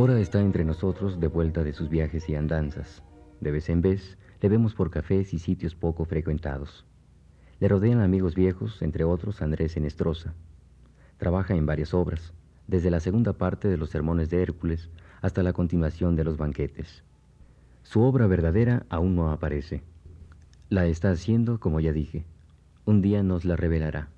Ahora 0.00 0.18
está 0.18 0.40
entre 0.40 0.64
nosotros 0.64 1.20
de 1.20 1.26
vuelta 1.26 1.62
de 1.62 1.74
sus 1.74 1.90
viajes 1.90 2.26
y 2.30 2.34
andanzas. 2.34 3.02
De 3.42 3.50
vez 3.50 3.68
en 3.68 3.82
vez 3.82 4.16
le 4.40 4.48
vemos 4.48 4.74
por 4.74 4.90
cafés 4.90 5.34
y 5.34 5.38
sitios 5.38 5.74
poco 5.74 6.06
frecuentados. 6.06 6.86
Le 7.58 7.68
rodean 7.68 8.00
amigos 8.00 8.34
viejos, 8.34 8.80
entre 8.80 9.04
otros 9.04 9.42
Andrés 9.42 9.76
Enestrosa. 9.76 10.32
Trabaja 11.18 11.54
en 11.54 11.66
varias 11.66 11.92
obras, 11.92 12.32
desde 12.66 12.90
la 12.90 13.00
segunda 13.00 13.34
parte 13.34 13.68
de 13.68 13.76
los 13.76 13.90
sermones 13.90 14.30
de 14.30 14.40
Hércules 14.40 14.88
hasta 15.20 15.42
la 15.42 15.52
continuación 15.52 16.16
de 16.16 16.24
los 16.24 16.38
banquetes. 16.38 17.04
Su 17.82 18.00
obra 18.00 18.26
verdadera 18.26 18.86
aún 18.88 19.14
no 19.14 19.30
aparece. 19.30 19.82
La 20.70 20.86
está 20.86 21.10
haciendo, 21.10 21.60
como 21.60 21.78
ya 21.78 21.92
dije. 21.92 22.24
Un 22.86 23.02
día 23.02 23.22
nos 23.22 23.44
la 23.44 23.54
revelará. 23.54 24.08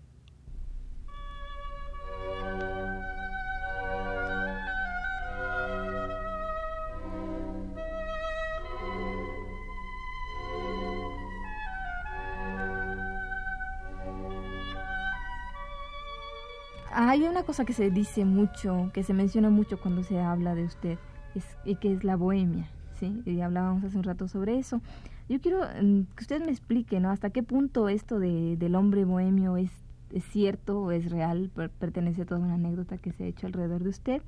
Cosa 17.52 17.66
que 17.66 17.74
se 17.74 17.90
dice 17.90 18.24
mucho, 18.24 18.90
que 18.94 19.02
se 19.02 19.12
menciona 19.12 19.50
mucho 19.50 19.78
cuando 19.78 20.02
se 20.02 20.18
habla 20.18 20.54
de 20.54 20.64
usted, 20.64 20.98
es, 21.34 21.44
y 21.66 21.74
que 21.74 21.92
es 21.92 22.02
la 22.02 22.16
bohemia, 22.16 22.66
¿sí? 22.98 23.22
Y 23.26 23.42
hablábamos 23.42 23.84
hace 23.84 23.98
un 23.98 24.04
rato 24.04 24.26
sobre 24.26 24.58
eso. 24.58 24.80
Yo 25.28 25.38
quiero 25.38 25.58
mm, 25.58 26.04
que 26.16 26.22
usted 26.22 26.42
me 26.42 26.50
explique, 26.50 26.98
¿no? 26.98 27.10
Hasta 27.10 27.28
qué 27.28 27.42
punto 27.42 27.90
esto 27.90 28.18
de, 28.18 28.56
del 28.56 28.74
hombre 28.74 29.04
bohemio 29.04 29.58
es, 29.58 29.70
es 30.14 30.24
cierto 30.24 30.80
o 30.80 30.92
es 30.92 31.10
real, 31.10 31.50
pertenece 31.78 32.22
a 32.22 32.24
toda 32.24 32.40
una 32.40 32.54
anécdota 32.54 32.96
que 32.96 33.12
se 33.12 33.24
ha 33.24 33.26
hecho 33.26 33.46
alrededor 33.46 33.82
de 33.82 33.90
usted. 33.90 34.22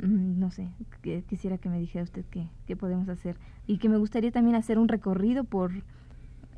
Mm, 0.00 0.38
no 0.38 0.52
sé, 0.52 0.68
quisiera 1.26 1.58
que 1.58 1.68
me 1.68 1.80
dijera 1.80 2.04
usted 2.04 2.24
qué, 2.30 2.46
qué 2.68 2.76
podemos 2.76 3.08
hacer. 3.08 3.36
Y 3.66 3.78
que 3.78 3.88
me 3.88 3.96
gustaría 3.96 4.30
también 4.30 4.54
hacer 4.54 4.78
un 4.78 4.86
recorrido 4.86 5.42
por 5.42 5.72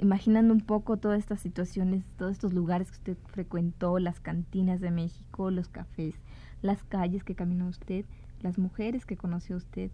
imaginando 0.01 0.53
un 0.53 0.61
poco 0.61 0.97
todas 0.97 1.19
estas 1.19 1.41
situaciones, 1.41 2.05
todos 2.19 2.33
estos 2.33 2.53
lugares 2.53 2.91
que 2.91 2.97
usted 2.97 3.17
frecuentó, 3.33 3.99
las 3.99 4.21
cantinas 4.21 4.81
de 4.81 4.91
México, 4.91 5.51
los 5.51 5.69
cafés, 5.69 6.15
las 6.63 6.83
calles 6.85 7.25
que 7.25 7.35
caminó 7.35 7.69
usted, 7.69 8.05
las 8.43 8.59
mujeres 8.59 9.07
que 9.07 9.17
conoció 9.17 9.57
usted. 9.57 9.91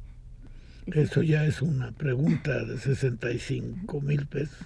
Eso 0.86 1.22
ya 1.22 1.44
es 1.44 1.62
una 1.62 1.92
pregunta 1.92 2.64
de 2.64 2.78
65 2.78 4.00
mil 4.00 4.26
pesos. 4.26 4.58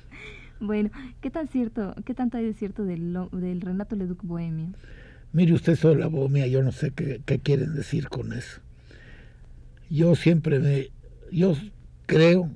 bueno, 0.60 0.90
¿qué 1.20 1.30
tan 1.30 1.48
cierto, 1.48 1.94
qué 2.04 2.14
tanto 2.14 2.36
hay 2.36 2.44
de 2.44 2.54
cierto 2.54 2.84
del, 2.84 3.16
del 3.32 3.60
Renato 3.60 3.96
Leduc 3.96 4.22
Bohemio? 4.22 4.68
Mire 5.32 5.54
usted 5.54 5.74
sobre 5.74 6.00
la 6.00 6.06
bohemia, 6.06 6.46
yo 6.46 6.62
no 6.62 6.70
sé 6.70 6.92
qué, 6.92 7.20
qué 7.24 7.40
quieren 7.40 7.74
decir 7.74 8.08
con 8.08 8.32
eso. 8.32 8.60
Yo 9.90 10.14
siempre 10.14 10.60
me, 10.60 10.90
yo 11.32 11.56
creo, 12.06 12.50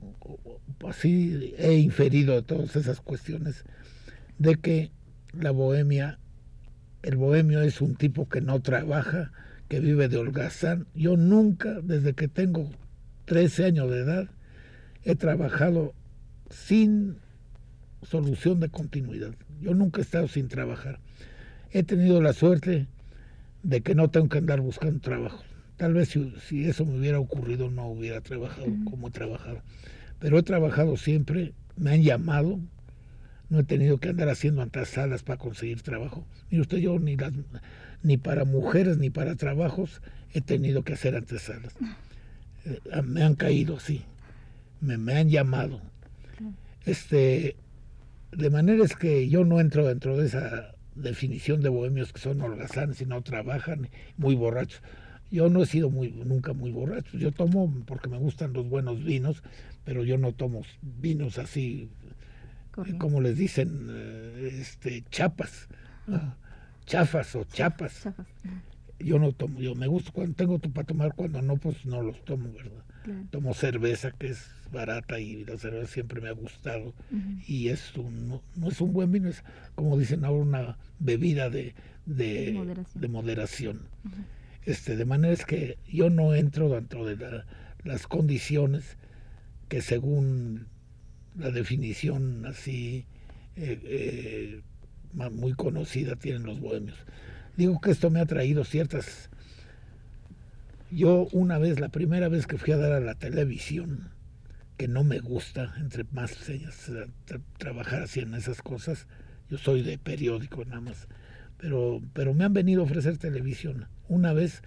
así 0.86 1.54
he 1.58 1.74
inferido 1.74 2.34
de 2.34 2.42
todas 2.42 2.76
esas 2.76 3.00
cuestiones 3.00 3.64
de 4.38 4.56
que 4.56 4.90
la 5.32 5.50
bohemia, 5.50 6.18
el 7.02 7.16
bohemio 7.16 7.60
es 7.60 7.80
un 7.80 7.96
tipo 7.96 8.28
que 8.28 8.40
no 8.40 8.60
trabaja, 8.60 9.32
que 9.68 9.80
vive 9.80 10.08
de 10.08 10.16
holgazán. 10.16 10.86
Yo 10.94 11.16
nunca, 11.16 11.80
desde 11.82 12.14
que 12.14 12.28
tengo 12.28 12.70
13 13.26 13.66
años 13.66 13.90
de 13.90 13.98
edad, 13.98 14.28
he 15.04 15.14
trabajado 15.14 15.94
sin 16.50 17.16
solución 18.02 18.60
de 18.60 18.68
continuidad. 18.68 19.34
Yo 19.60 19.74
nunca 19.74 20.00
he 20.00 20.02
estado 20.02 20.28
sin 20.28 20.48
trabajar. 20.48 21.00
He 21.70 21.82
tenido 21.82 22.22
la 22.22 22.32
suerte 22.32 22.86
de 23.62 23.80
que 23.82 23.94
no 23.94 24.08
tengo 24.10 24.28
que 24.28 24.38
andar 24.38 24.60
buscando 24.60 25.00
trabajo. 25.00 25.42
Tal 25.76 25.94
vez 25.94 26.08
si, 26.08 26.64
eso 26.64 26.84
me 26.86 26.98
hubiera 26.98 27.20
ocurrido 27.20 27.70
no 27.70 27.88
hubiera 27.88 28.20
trabajado 28.20 28.66
como 28.84 29.08
he 29.08 29.10
trabajado 29.10 29.62
pero 30.18 30.38
he 30.38 30.42
trabajado 30.42 30.96
siempre, 30.96 31.52
me 31.76 31.92
han 31.92 32.02
llamado, 32.02 32.58
no 33.48 33.60
he 33.60 33.64
tenido 33.64 33.98
que 33.98 34.10
andar 34.10 34.28
haciendo 34.28 34.62
antesalas 34.62 35.22
para 35.22 35.38
conseguir 35.38 35.82
trabajo. 35.82 36.26
Mire 36.50 36.62
usted, 36.62 36.78
yo 36.78 36.98
ni, 36.98 37.16
las, 37.16 37.32
ni 38.02 38.16
para 38.16 38.44
mujeres 38.44 38.98
ni 38.98 39.10
para 39.10 39.36
trabajos 39.36 40.02
he 40.32 40.40
tenido 40.40 40.82
que 40.82 40.92
hacer 40.94 41.16
antesalas. 41.16 41.74
Eh, 42.64 43.02
me 43.02 43.22
han 43.22 43.34
caído, 43.34 43.80
sí, 43.80 44.04
me, 44.80 44.98
me 44.98 45.14
han 45.14 45.30
llamado. 45.30 45.80
Este, 46.84 47.56
de 48.32 48.50
manera 48.50 48.84
es 48.84 48.96
que 48.96 49.28
yo 49.28 49.44
no 49.44 49.60
entro 49.60 49.86
dentro 49.86 50.16
de 50.16 50.26
esa 50.26 50.74
definición 50.94 51.62
de 51.62 51.68
bohemios 51.68 52.12
que 52.12 52.20
son 52.20 52.40
holgazanes 52.40 53.00
y 53.00 53.06
no 53.06 53.22
trabajan, 53.22 53.88
muy 54.16 54.34
borrachos. 54.34 54.82
Yo 55.30 55.50
no 55.50 55.62
he 55.62 55.66
sido 55.66 55.90
muy, 55.90 56.10
nunca 56.10 56.54
muy 56.54 56.70
borracho. 56.70 57.18
Yo 57.18 57.32
tomo 57.32 57.72
porque 57.86 58.08
me 58.08 58.18
gustan 58.18 58.54
los 58.54 58.66
buenos 58.68 59.04
vinos, 59.04 59.42
pero 59.88 60.04
yo 60.04 60.18
no 60.18 60.32
tomo 60.32 60.60
vinos 60.82 61.38
así, 61.38 61.88
como 62.98 63.22
les 63.22 63.38
dicen, 63.38 63.86
eh, 63.88 64.58
este, 64.60 65.02
chapas, 65.10 65.66
chafas 66.84 67.34
o 67.34 67.44
chapas. 67.44 68.06
Yo 68.98 69.18
no 69.18 69.32
tomo, 69.32 69.58
yo 69.60 69.74
me 69.74 69.86
gusta 69.86 70.10
cuando 70.12 70.34
tengo 70.34 70.58
para 70.58 70.86
tomar, 70.86 71.14
cuando 71.14 71.40
no, 71.40 71.56
pues 71.56 71.86
no 71.86 72.02
los 72.02 72.22
tomo, 72.26 72.52
¿verdad? 72.52 72.84
Tomo 73.30 73.54
cerveza 73.54 74.10
que 74.10 74.26
es 74.26 74.50
barata 74.70 75.20
y 75.20 75.46
la 75.46 75.56
cerveza 75.56 75.90
siempre 75.90 76.20
me 76.20 76.28
ha 76.28 76.32
gustado 76.32 76.92
y 77.46 77.68
es 77.68 77.96
un, 77.96 78.28
no, 78.56 78.68
es 78.68 78.82
un 78.82 78.92
buen 78.92 79.10
vino, 79.10 79.30
es 79.30 79.42
como 79.74 79.96
dicen 79.96 80.26
ahora 80.26 80.42
una 80.42 80.78
bebida 80.98 81.48
de, 81.48 81.74
de, 82.04 83.08
moderación. 83.08 83.88
este, 84.66 84.96
de 84.96 85.04
manera 85.06 85.32
es 85.32 85.46
que 85.46 85.78
yo 85.90 86.10
no 86.10 86.34
entro 86.34 86.68
dentro 86.68 87.06
de 87.06 87.42
las 87.84 88.06
condiciones 88.06 88.98
que 89.68 89.82
según 89.82 90.66
la 91.36 91.50
definición 91.50 92.46
así 92.46 93.06
eh, 93.56 93.80
eh, 93.84 94.62
muy 95.12 95.52
conocida 95.54 96.16
tienen 96.16 96.44
los 96.44 96.60
bohemios. 96.60 96.96
Digo 97.56 97.80
que 97.80 97.90
esto 97.90 98.10
me 98.10 98.20
ha 98.20 98.26
traído 98.26 98.64
ciertas... 98.64 99.30
Yo 100.90 101.28
una 101.32 101.58
vez, 101.58 101.80
la 101.80 101.90
primera 101.90 102.28
vez 102.28 102.46
que 102.46 102.56
fui 102.56 102.72
a 102.72 102.78
dar 102.78 102.92
a 102.92 103.00
la 103.00 103.14
televisión, 103.14 104.10
que 104.78 104.88
no 104.88 105.04
me 105.04 105.18
gusta, 105.18 105.74
entre 105.78 106.04
más 106.12 106.30
señas, 106.30 106.90
trabajar 107.58 108.02
así 108.02 108.20
en 108.20 108.32
esas 108.32 108.62
cosas, 108.62 109.06
yo 109.50 109.58
soy 109.58 109.82
de 109.82 109.98
periódico 109.98 110.64
nada 110.64 110.80
más, 110.80 111.08
pero, 111.58 112.00
pero 112.14 112.32
me 112.32 112.44
han 112.44 112.54
venido 112.54 112.80
a 112.80 112.84
ofrecer 112.84 113.18
televisión. 113.18 113.88
Una 114.08 114.32
vez, 114.32 114.62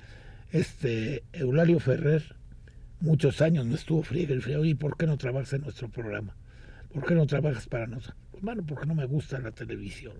este, 0.51 1.23
Eulalio 1.33 1.79
Ferrer, 1.79 2.35
muchos 3.01 3.41
años 3.41 3.65
no 3.65 3.75
estuvo 3.75 4.03
friega 4.03 4.33
el 4.33 4.41
frío. 4.41 4.63
¿Y 4.63 4.75
por 4.75 4.95
qué 4.95 5.07
no 5.07 5.17
trabajas 5.17 5.53
en 5.53 5.61
nuestro 5.61 5.89
programa? 5.89 6.35
¿Por 6.93 7.05
qué 7.05 7.15
no 7.15 7.25
trabajas 7.25 7.67
para 7.67 7.87
nosotros? 7.87 8.17
Pues, 8.31 8.57
porque 8.67 8.85
no 8.85 8.95
me 8.95 9.05
gusta 9.05 9.39
la 9.39 9.51
televisión. 9.51 10.13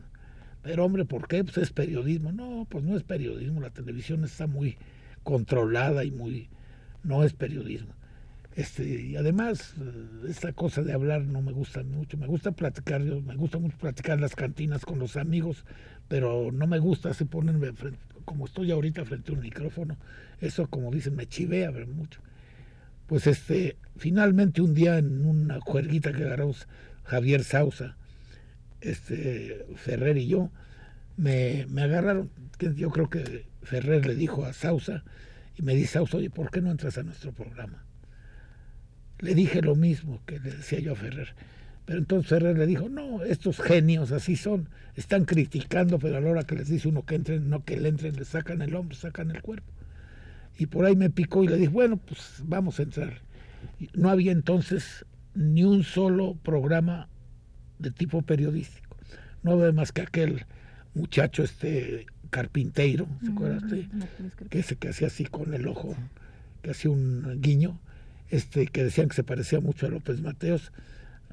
Pero 0.62 0.86
hombre, 0.86 1.06
¿por 1.06 1.28
qué? 1.28 1.44
Pues 1.44 1.58
es 1.58 1.72
periodismo. 1.72 2.32
No, 2.32 2.68
pues 2.70 2.84
no 2.84 2.98
es 2.98 3.04
periodismo. 3.04 3.62
La 3.62 3.70
televisión 3.70 4.24
está 4.24 4.48
muy 4.48 4.78
controlada 5.24 6.04
y 6.04 6.12
muy... 6.12 6.50
No 7.04 7.24
es 7.24 7.34
periodismo. 7.34 7.94
Este, 8.56 8.84
y 8.84 9.16
además, 9.16 9.76
eh, 9.80 10.30
esta 10.30 10.52
cosa 10.52 10.82
de 10.84 10.94
hablar 10.94 11.22
no 11.22 11.42
me 11.42 11.52
gusta 11.52 11.84
mucho. 11.84 12.18
Me 12.18 12.28
gusta 12.28 12.52
platicar, 12.52 13.02
yo, 13.02 13.22
me 13.22 13.36
gusta 13.36 13.58
mucho 13.58 13.78
platicar 13.78 14.16
en 14.16 14.22
las 14.22 14.36
cantinas 14.36 14.86
con 14.86 15.00
los 15.00 15.16
amigos, 15.16 15.66
pero 16.08 16.52
no 16.52 16.68
me 16.68 16.78
gusta 16.80 17.10
así 17.10 17.26
ponerme 17.26 17.72
como 18.26 18.46
estoy 18.46 18.72
ahorita 18.72 19.06
frente 19.06 19.32
a 19.32 19.36
un 19.36 19.42
micrófono. 19.42 19.98
Eso, 20.42 20.68
como 20.68 20.92
dicen, 20.92 21.16
me 21.16 21.28
chivea 21.28 21.72
mucho 21.72 22.22
Pues 23.12 23.28
este, 23.28 23.76
finalmente 23.98 24.62
un 24.62 24.74
día 24.74 24.98
en 24.98 25.26
una 25.26 25.60
juerguita 25.60 26.14
que 26.14 26.24
agarramos 26.24 26.66
Javier 27.04 27.44
Sausa, 27.44 27.98
este, 28.80 29.66
Ferrer 29.76 30.18
y 30.18 30.28
yo, 30.28 30.50
me, 31.18 31.66
me 31.70 31.82
agarraron, 31.82 32.30
yo 32.58 32.90
creo 32.90 33.10
que 33.10 33.48
Ferrer 33.64 34.06
le 34.06 34.16
dijo 34.16 34.46
a 34.46 34.54
Sausa, 34.54 35.04
y 35.58 35.62
me 35.62 35.76
dice 35.76 35.96
Sausa, 35.96 36.16
oye, 36.20 36.30
¿por 36.30 36.52
qué 36.52 36.62
no 36.62 36.72
entras 36.72 36.98
a 36.98 37.04
nuestro 37.04 37.34
programa? 37.34 37.84
Le 39.20 39.36
dije 39.36 39.62
lo 39.62 39.76
mismo 39.76 40.22
que 40.26 40.40
le 40.40 40.52
decía 40.52 40.80
yo 40.80 40.94
a 40.94 40.96
Ferrer. 40.96 41.36
Pero 41.84 42.00
entonces 42.00 42.30
Ferrer 42.30 42.58
le 42.58 42.66
dijo, 42.66 42.88
no, 42.88 43.26
estos 43.26 43.60
genios 43.60 44.14
así 44.14 44.38
son, 44.38 44.70
están 44.96 45.26
criticando, 45.26 46.00
pero 46.00 46.16
a 46.16 46.22
la 46.22 46.30
hora 46.30 46.44
que 46.46 46.56
les 46.56 46.70
dice 46.70 46.88
uno 46.88 47.06
que 47.06 47.16
entren, 47.16 47.50
no 47.50 47.66
que 47.66 47.76
le 47.76 47.90
entren, 47.90 48.16
le 48.16 48.24
sacan 48.24 48.62
el 48.62 48.74
hombro, 48.74 48.96
sacan 48.96 49.32
el 49.32 49.42
cuerpo. 49.42 49.70
Y 50.58 50.68
por 50.68 50.86
ahí 50.86 50.96
me 50.96 51.10
picó 51.10 51.44
y 51.44 51.48
le 51.48 51.58
dije, 51.58 51.70
bueno, 51.70 51.98
pues 51.98 52.42
vamos 52.44 52.80
a 52.80 52.84
entrar. 52.84 53.22
No 53.94 54.10
había 54.10 54.32
entonces 54.32 55.06
ni 55.34 55.64
un 55.64 55.84
solo 55.84 56.36
programa 56.44 57.08
de 57.80 57.92
tipo 57.92 58.22
periodístico. 58.22 58.96
No 59.44 59.54
había 59.54 59.72
más 59.72 59.92
que 59.92 60.02
aquel 60.02 60.46
muchacho 60.94 61.44
este 61.44 62.06
carpinteiro, 62.30 63.08
¿se 63.24 63.32
acuerdan? 63.32 63.90
Que 64.50 64.60
ese 64.60 64.76
que 64.76 64.90
hacía 64.90 65.08
así 65.08 65.26
con 65.26 65.54
el 65.54 65.68
ojo, 65.68 65.96
que 66.62 66.72
hacía 66.72 66.92
un 66.92 67.42
guiño, 67.42 67.80
este 68.30 68.68
que 68.68 68.84
decían 68.84 69.10
que 69.10 69.16
se 69.16 69.24
parecía 69.24 69.60
mucho 69.60 69.88
a 69.88 69.90
López 69.90 70.22
Mateos 70.22 70.72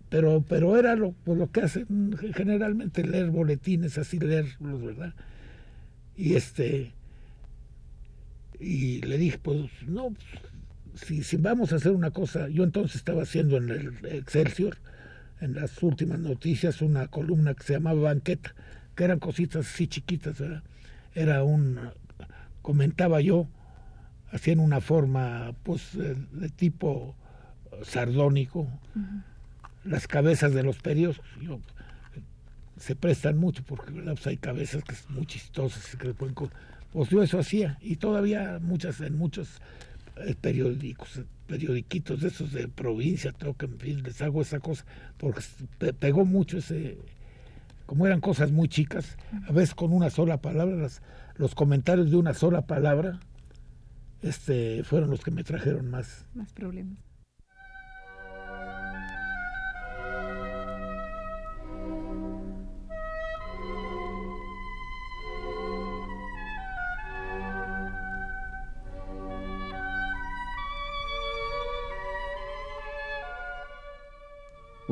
pero 0.08 0.44
pero 0.48 0.76
era 0.78 0.96
lo, 0.96 1.12
pues, 1.24 1.38
lo 1.38 1.50
que 1.50 1.60
hacen 1.62 2.16
generalmente 2.34 3.06
leer 3.06 3.30
boletines 3.30 3.98
así 3.98 4.18
leerlos 4.18 4.82
verdad 4.82 5.14
y 6.16 6.34
este 6.34 6.92
y 8.60 9.00
le 9.02 9.18
dije 9.18 9.38
pues 9.38 9.70
no 9.86 10.14
si, 10.94 11.22
si 11.22 11.36
vamos 11.36 11.72
a 11.72 11.76
hacer 11.76 11.92
una 11.92 12.10
cosa 12.10 12.48
yo 12.48 12.64
entonces 12.64 12.96
estaba 12.96 13.22
haciendo 13.22 13.56
en 13.56 13.70
el 13.70 14.06
Excelsior 14.06 14.76
en 15.40 15.54
las 15.54 15.82
últimas 15.82 16.18
noticias 16.18 16.82
una 16.82 17.08
columna 17.08 17.54
que 17.54 17.62
se 17.62 17.74
llamaba 17.74 18.00
banqueta 18.00 18.54
que 18.94 19.04
eran 19.04 19.18
cositas 19.18 19.66
así 19.66 19.86
chiquitas 19.86 20.38
¿verdad? 20.38 20.62
era 21.14 21.44
un 21.44 21.78
comentaba 22.62 23.20
yo 23.20 23.48
así 24.30 24.50
en 24.50 24.60
una 24.60 24.80
forma 24.80 25.54
pues 25.62 25.96
de 25.96 26.48
tipo 26.50 27.14
sardónico 27.82 28.68
las 29.84 30.06
cabezas 30.06 30.52
de 30.52 30.62
los 30.62 30.78
periódicos. 30.78 31.24
Se 32.76 32.94
prestan 32.94 33.38
mucho 33.38 33.64
porque 33.64 33.90
pues 33.90 34.26
hay 34.26 34.36
cabezas 34.36 34.84
que 34.84 34.94
son 34.94 35.14
muy 35.14 35.26
chistosas 35.26 35.96
que 35.96 36.14
pueden 36.14 36.36
pues 36.92 37.10
yo 37.10 37.22
eso 37.22 37.38
hacía 37.38 37.78
y 37.80 37.96
todavía 37.96 38.58
muchas 38.60 39.00
en 39.00 39.16
muchos 39.16 39.60
eh, 40.16 40.34
periódicos 40.40 41.20
periodiquitos 41.46 42.20
de 42.20 42.28
esos 42.28 42.52
de 42.52 42.68
provincia 42.68 43.32
tengo 43.32 43.54
que 43.54 43.66
en 43.66 43.78
fin 43.78 44.02
les 44.02 44.20
hago 44.22 44.42
esa 44.42 44.60
cosa 44.60 44.84
porque 45.16 45.42
pegó 45.98 46.24
mucho 46.24 46.58
ese 46.58 46.98
como 47.86 48.06
eran 48.06 48.20
cosas 48.20 48.52
muy 48.52 48.68
chicas 48.68 49.16
a 49.46 49.52
veces 49.52 49.74
con 49.74 49.92
una 49.92 50.10
sola 50.10 50.40
palabra 50.40 50.88
los 51.36 51.54
comentarios 51.54 52.10
de 52.10 52.16
una 52.16 52.34
sola 52.34 52.66
palabra 52.66 53.20
este 54.22 54.82
fueron 54.84 55.10
los 55.10 55.22
que 55.22 55.30
me 55.30 55.44
trajeron 55.44 55.90
más 55.90 56.26
más 56.34 56.52
problemas 56.52 57.07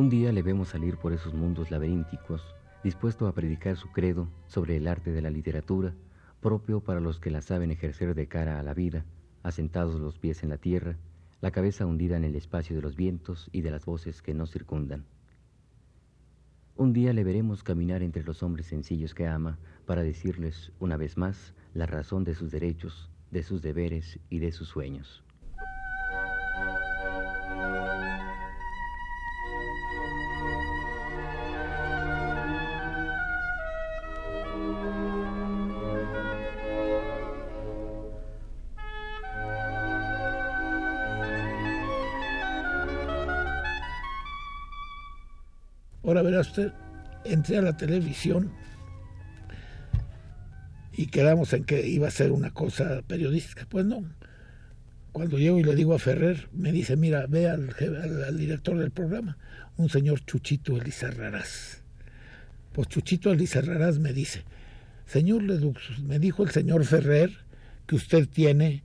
Un 0.06 0.10
día 0.10 0.30
le 0.30 0.42
vemos 0.42 0.68
salir 0.68 0.98
por 0.98 1.12
esos 1.12 1.34
mundos 1.34 1.72
laberínticos, 1.72 2.40
dispuesto 2.84 3.26
a 3.26 3.34
predicar 3.34 3.76
su 3.76 3.90
credo 3.90 4.28
sobre 4.46 4.76
el 4.76 4.86
arte 4.86 5.10
de 5.10 5.20
la 5.20 5.30
literatura, 5.30 5.94
propio 6.40 6.78
para 6.78 7.00
los 7.00 7.18
que 7.18 7.32
la 7.32 7.42
saben 7.42 7.72
ejercer 7.72 8.14
de 8.14 8.28
cara 8.28 8.60
a 8.60 8.62
la 8.62 8.72
vida, 8.72 9.04
asentados 9.42 10.00
los 10.00 10.16
pies 10.16 10.44
en 10.44 10.50
la 10.50 10.58
tierra, 10.58 10.96
la 11.40 11.50
cabeza 11.50 11.86
hundida 11.86 12.16
en 12.16 12.22
el 12.22 12.36
espacio 12.36 12.76
de 12.76 12.82
los 12.82 12.94
vientos 12.94 13.50
y 13.50 13.62
de 13.62 13.72
las 13.72 13.84
voces 13.84 14.22
que 14.22 14.32
nos 14.32 14.52
circundan. 14.52 15.06
Un 16.76 16.92
día 16.92 17.12
le 17.12 17.24
veremos 17.24 17.64
caminar 17.64 18.04
entre 18.04 18.22
los 18.22 18.44
hombres 18.44 18.66
sencillos 18.66 19.12
que 19.12 19.26
ama 19.26 19.58
para 19.86 20.04
decirles, 20.04 20.70
una 20.78 20.96
vez 20.96 21.16
más, 21.16 21.52
la 21.74 21.86
razón 21.86 22.22
de 22.22 22.36
sus 22.36 22.52
derechos, 22.52 23.10
de 23.32 23.42
sus 23.42 23.60
deberes 23.60 24.20
y 24.30 24.38
de 24.38 24.52
sus 24.52 24.68
sueños. 24.68 25.25
Ahora 46.06 46.22
verá 46.22 46.40
usted, 46.40 46.72
entré 47.24 47.58
a 47.58 47.62
la 47.62 47.76
televisión 47.76 48.52
y 50.92 51.06
quedamos 51.06 51.52
en 51.52 51.64
que 51.64 51.84
iba 51.88 52.06
a 52.06 52.12
ser 52.12 52.30
una 52.30 52.52
cosa 52.52 53.02
periodística. 53.08 53.66
Pues 53.68 53.84
no. 53.84 54.04
Cuando 55.10 55.36
llego 55.36 55.58
y 55.58 55.64
le 55.64 55.74
digo 55.74 55.94
a 55.94 55.98
Ferrer, 55.98 56.48
me 56.52 56.70
dice, 56.70 56.96
mira, 56.96 57.26
ve 57.26 57.48
al, 57.48 57.66
director 58.36 58.78
del 58.78 58.92
programa, 58.92 59.36
un 59.76 59.88
señor 59.88 60.24
Chuchito 60.24 60.76
Elizarrarás. 60.76 61.82
Pues 62.72 62.86
Chuchito 62.86 63.32
Elizarrarás 63.32 63.98
me 63.98 64.12
dice, 64.12 64.44
señor 65.06 65.42
Ledux, 65.42 65.98
me 66.04 66.20
dijo 66.20 66.44
el 66.44 66.50
señor 66.50 66.84
Ferrer 66.84 67.32
que 67.86 67.96
usted 67.96 68.28
tiene 68.28 68.84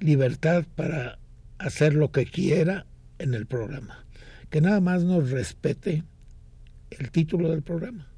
libertad 0.00 0.64
para 0.74 1.20
hacer 1.58 1.94
lo 1.94 2.10
que 2.10 2.26
quiera 2.26 2.86
en 3.18 3.34
el 3.34 3.46
programa, 3.46 4.04
que 4.48 4.60
nada 4.60 4.80
más 4.80 5.04
nos 5.04 5.30
respete 5.30 6.02
el 6.90 7.10
título 7.10 7.50
del 7.50 7.62
programa, 7.62 8.08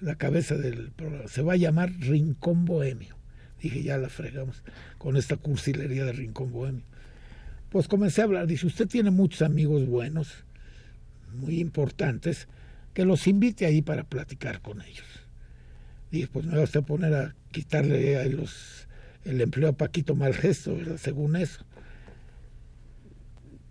la 0.00 0.16
cabeza 0.16 0.56
del 0.56 0.90
programa. 0.92 1.28
Se 1.28 1.42
va 1.42 1.54
a 1.54 1.56
llamar 1.56 1.92
Rincón 1.98 2.64
Bohemio. 2.64 3.16
Dije, 3.60 3.82
ya 3.82 3.96
la 3.98 4.08
fregamos 4.08 4.62
con 4.98 5.16
esta 5.16 5.36
cursilería 5.36 6.04
de 6.04 6.12
Rincón 6.12 6.52
Bohemio. 6.52 6.84
Pues 7.70 7.88
comencé 7.88 8.20
a 8.20 8.24
hablar. 8.24 8.46
Dice, 8.46 8.66
usted 8.66 8.86
tiene 8.86 9.10
muchos 9.10 9.42
amigos 9.42 9.86
buenos, 9.86 10.44
muy 11.34 11.60
importantes, 11.60 12.48
que 12.94 13.04
los 13.04 13.26
invite 13.26 13.66
ahí 13.66 13.82
para 13.82 14.04
platicar 14.04 14.60
con 14.60 14.80
ellos. 14.82 15.06
Dije, 16.10 16.28
pues 16.32 16.46
me 16.46 16.56
va 16.56 16.64
a 16.64 16.82
poner 16.82 17.14
a 17.14 17.34
quitarle 17.50 18.16
a 18.16 18.26
los, 18.26 18.86
el 19.24 19.40
empleo 19.40 19.68
a 19.68 19.72
Paquito 19.72 20.14
Malgesto, 20.14 20.76
¿verdad? 20.76 20.96
Según 20.96 21.36
eso. 21.36 21.64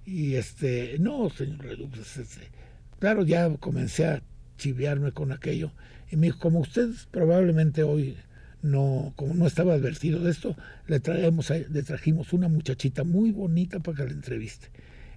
Y 0.06 0.36
este, 0.36 0.98
no, 1.00 1.30
señor 1.30 1.66
pues, 1.90 2.18
este, 2.18 2.52
claro, 3.00 3.24
ya 3.24 3.50
comencé 3.58 4.06
a 4.06 4.22
chiviarme 4.58 5.12
con 5.12 5.32
aquello. 5.32 5.72
Y 6.12 6.16
me 6.18 6.28
dijo, 6.28 6.40
como 6.40 6.60
usted 6.60 6.90
probablemente 7.12 7.84
hoy 7.84 8.16
no, 8.62 9.14
como 9.16 9.34
no 9.36 9.46
estaba 9.46 9.74
advertido 9.74 10.20
de 10.20 10.32
esto, 10.32 10.56
le, 10.88 11.00
traemos, 11.00 11.50
le 11.50 11.84
trajimos 11.84 12.34
una 12.34 12.48
muchachita 12.48 13.04
muy 13.04 13.32
bonita 13.32 13.80
para 13.80 13.98
que 13.98 14.06
la 14.06 14.12
entreviste. 14.12 14.68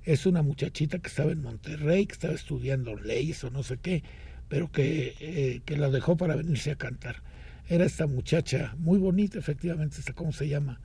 Es 0.04 0.26
una 0.26 0.42
muchachita 0.42 0.98
que 0.98 1.08
estaba 1.08 1.32
en 1.32 1.42
Monterrey, 1.42 2.06
que 2.06 2.12
estaba 2.12 2.34
estudiando 2.34 2.96
leyes 2.96 3.42
o 3.44 3.50
no 3.50 3.62
sé 3.62 3.78
qué, 3.78 4.02
pero 4.48 4.70
que, 4.70 5.14
eh, 5.20 5.60
que 5.64 5.76
la 5.76 5.90
dejó 5.90 6.16
para 6.16 6.36
venirse 6.36 6.70
a 6.70 6.76
cantar. 6.76 7.22
Era 7.68 7.84
esta 7.84 8.06
muchacha 8.06 8.74
muy 8.78 8.98
bonita, 8.98 9.38
efectivamente, 9.38 9.96
¿cómo 10.14 10.32
se 10.32 10.48
llama? 10.48 10.80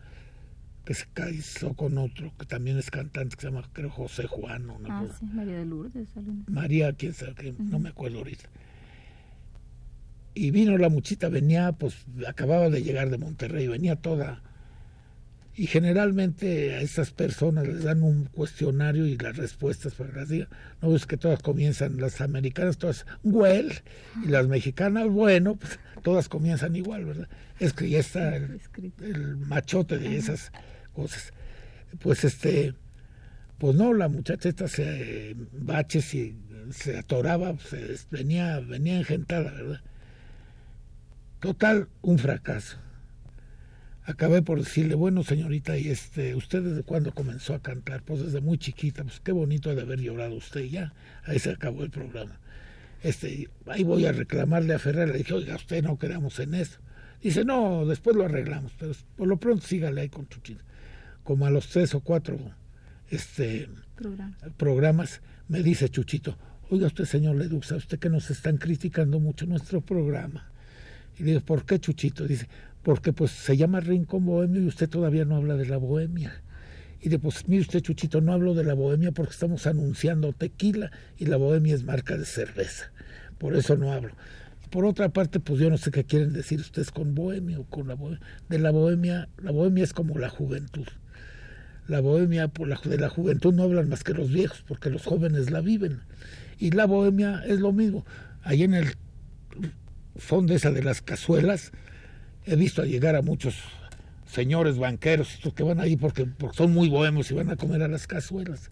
Que 0.85 0.93
se 0.93 1.05
casó 1.13 1.73
con 1.73 1.97
otro 1.97 2.33
que 2.37 2.45
también 2.45 2.77
es 2.77 2.91
cantante, 2.91 3.35
que 3.35 3.41
se 3.41 3.47
llama, 3.47 3.67
creo, 3.71 3.89
José 3.89 4.27
Juan. 4.27 4.67
No 4.67 4.77
ah, 4.89 5.05
sí, 5.17 5.25
María 5.25 5.59
de 5.59 5.65
Lourdes. 5.65 6.09
María, 6.47 6.93
quién 6.93 7.13
sabe, 7.13 7.35
que 7.35 7.53
no 7.57 7.79
me 7.79 7.89
acuerdo 7.89 8.19
ahorita. 8.19 8.49
Y 10.35 10.51
vino 10.51 10.77
la 10.77 10.89
muchita, 10.89 11.29
venía, 11.29 11.71
pues 11.73 12.05
acababa 12.27 12.69
de 12.69 12.83
llegar 12.83 13.09
de 13.09 13.17
Monterrey, 13.17 13.67
venía 13.67 13.95
toda. 13.95 14.41
Y 15.55 15.67
generalmente 15.67 16.73
a 16.73 16.81
estas 16.81 17.11
personas 17.11 17.67
les 17.67 17.83
dan 17.83 18.01
un 18.01 18.25
cuestionario 18.25 19.05
y 19.05 19.17
las 19.17 19.37
respuestas 19.37 19.93
para 19.93 20.11
las 20.11 20.29
digan. 20.29 20.49
No 20.81 20.95
es 20.95 21.05
que 21.05 21.15
todas 21.15 21.41
comienzan, 21.43 21.97
las 21.97 22.21
americanas 22.21 22.77
todas, 22.77 23.05
well, 23.23 23.71
y 24.25 24.29
las 24.29 24.47
mexicanas, 24.47 25.07
bueno, 25.09 25.55
pues 25.55 25.79
todas 26.01 26.27
comienzan 26.27 26.75
igual, 26.75 27.05
¿verdad? 27.05 27.29
Es 27.59 27.73
que 27.73 27.87
ya 27.87 27.99
está 27.99 28.35
el, 28.35 28.59
el 29.01 29.37
machote 29.37 29.99
de 29.99 30.17
esas 30.17 30.51
cosas. 30.93 31.31
Pues 31.99 32.23
este, 32.23 32.73
pues 33.59 33.75
no, 33.75 33.93
la 33.93 34.09
muchacha 34.09 34.49
esta 34.49 34.67
se 34.67 35.35
baches 35.51 36.13
y 36.15 36.35
se 36.71 36.97
atoraba, 36.97 37.55
se 37.59 37.95
venía, 38.09 38.59
venía 38.59 38.97
engentada, 38.97 39.51
¿verdad? 39.51 39.81
Total, 41.39 41.89
un 42.01 42.17
fracaso. 42.19 42.77
Acabé 44.05 44.41
por 44.41 44.59
decirle, 44.59 44.95
bueno 44.95 45.23
señorita, 45.23 45.77
¿y 45.77 45.89
este, 45.89 46.35
usted 46.35 46.61
desde 46.63 46.83
cuándo 46.83 47.13
comenzó 47.13 47.53
a 47.53 47.61
cantar? 47.61 48.03
Pues 48.03 48.21
desde 48.21 48.41
muy 48.41 48.57
chiquita, 48.57 49.03
pues 49.03 49.19
qué 49.19 49.31
bonito 49.31 49.73
de 49.73 49.81
haber 49.81 49.99
llorado 49.99 50.35
usted 50.35 50.65
ya. 50.65 50.93
Ahí 51.25 51.39
se 51.39 51.51
acabó 51.51 51.83
el 51.83 51.89
programa. 51.89 52.39
Este, 53.01 53.49
ahí 53.67 53.83
voy 53.83 54.05
a 54.05 54.11
reclamarle 54.11 54.73
a 54.73 54.79
Ferrer, 54.79 55.09
le 55.09 55.17
dije, 55.19 55.33
oiga, 55.33 55.55
usted 55.55 55.83
no 55.83 55.97
quedamos 55.97 56.39
en 56.39 56.53
eso. 56.53 56.79
Dice, 57.21 57.45
no, 57.45 57.85
después 57.85 58.15
lo 58.15 58.25
arreglamos, 58.25 58.73
pero 58.77 58.93
por 59.15 59.27
lo 59.27 59.37
pronto 59.37 59.65
sígale 59.65 60.01
ahí 60.01 60.09
con 60.09 60.27
Chuchito. 60.27 60.63
Como 61.23 61.45
a 61.45 61.49
los 61.49 61.67
tres 61.69 61.95
o 61.95 62.01
cuatro 62.01 62.37
este, 63.09 63.69
programas, 64.57 65.21
me 65.47 65.63
dice 65.63 65.87
Chuchito, 65.89 66.37
oiga 66.69 66.87
usted, 66.87 67.05
señor 67.05 67.37
Ledux, 67.37 67.71
a 67.71 67.75
usted 67.77 67.99
que 67.99 68.09
nos 68.09 68.29
están 68.29 68.57
criticando 68.57 69.19
mucho 69.19 69.45
nuestro 69.45 69.79
programa. 69.81 70.49
Y 71.17 71.23
le 71.23 71.31
digo, 71.31 71.41
¿por 71.41 71.65
qué, 71.65 71.79
Chuchito? 71.79 72.25
Dice, 72.25 72.47
porque 72.83 73.13
pues 73.13 73.31
se 73.31 73.57
llama 73.57 73.79
Rincón 73.79 74.25
Bohemio 74.25 74.61
y 74.61 74.67
usted 74.67 74.89
todavía 74.89 75.25
no 75.25 75.37
habla 75.37 75.55
de 75.55 75.65
la 75.65 75.77
bohemia. 75.77 76.43
Y 77.01 77.09
de 77.09 77.19
pues 77.19 77.47
mire 77.47 77.61
usted, 77.61 77.81
Chuchito, 77.81 78.21
no 78.21 78.33
hablo 78.33 78.53
de 78.53 78.63
la 78.63 78.73
bohemia 78.73 79.11
porque 79.11 79.31
estamos 79.31 79.67
anunciando 79.67 80.31
tequila 80.33 80.91
y 81.17 81.25
la 81.25 81.37
bohemia 81.37 81.75
es 81.75 81.83
marca 81.83 82.17
de 82.17 82.25
cerveza. 82.25 82.91
Por 83.37 83.55
eso 83.55 83.75
no 83.75 83.91
hablo. 83.91 84.13
por 84.69 84.85
otra 84.85 85.09
parte, 85.09 85.39
pues 85.39 85.59
yo 85.59 85.69
no 85.69 85.77
sé 85.77 85.91
qué 85.91 86.03
quieren 86.03 86.33
decir 86.33 86.59
ustedes 86.59 86.91
con 86.91 87.13
bohemio, 87.13 87.65
con 87.65 87.87
la 87.87 87.95
bohemia. 87.95 88.21
De 88.49 88.59
la 88.59 88.71
bohemia, 88.71 89.29
la 89.41 89.51
bohemia 89.51 89.83
es 89.83 89.93
como 89.93 90.17
la 90.17 90.29
juventud. 90.29 90.87
La 91.87 91.99
bohemia, 91.99 92.47
por 92.47 92.67
la, 92.67 92.79
de 92.83 92.97
la 92.97 93.09
juventud 93.09 93.53
no 93.53 93.63
hablan 93.63 93.89
más 93.89 94.03
que 94.03 94.13
los 94.13 94.31
viejos, 94.31 94.63
porque 94.67 94.89
los 94.89 95.05
jóvenes 95.05 95.51
la 95.51 95.61
viven. 95.61 96.01
Y 96.57 96.71
la 96.71 96.85
bohemia 96.85 97.43
es 97.45 97.59
lo 97.59 97.73
mismo. 97.73 98.05
Ahí 98.41 98.63
en 98.63 98.73
el 98.73 98.95
fondo 100.15 100.53
esa 100.53 100.71
de 100.71 100.83
las 100.83 101.01
cazuelas, 101.01 101.71
he 102.45 102.55
visto 102.55 102.83
llegar 102.83 103.15
a 103.15 103.21
muchos 103.21 103.55
señores 104.25 104.77
banqueros 104.77 105.39
que 105.55 105.63
van 105.63 105.79
ahí 105.79 105.95
porque, 105.95 106.25
porque, 106.25 106.57
son 106.57 106.73
muy 106.73 106.89
bohemios 106.89 107.29
y 107.31 107.35
van 107.35 107.49
a 107.49 107.55
comer 107.55 107.83
a 107.83 107.87
las 107.87 108.07
cazuelas. 108.07 108.71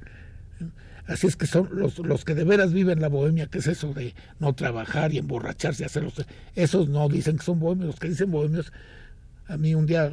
Así 1.07 1.27
es 1.27 1.36
que 1.36 1.45
son 1.45 1.69
los, 1.71 1.99
los 1.99 2.25
que 2.25 2.36
de 2.36 2.43
veras 2.43 2.73
viven 2.73 3.01
la 3.01 3.10
bohemia, 3.10 3.47
que 3.47 3.60
es 3.60 3.67
eso 3.67 3.93
de 3.93 4.13
no 4.39 4.53
trabajar 4.53 5.13
y 5.13 5.17
emborracharse 5.17 5.84
y 5.84 5.86
hacerlos. 5.86 6.13
Esos 6.55 6.89
no 6.89 7.10
dicen 7.10 7.38
que 7.38 7.43
son 7.43 7.60
bohemios, 7.60 7.88
los 7.88 7.99
que 7.99 8.10
dicen 8.10 8.31
bohemios. 8.31 8.71
A 9.47 9.57
mí 9.57 9.75
un 9.75 9.86
día 9.86 10.12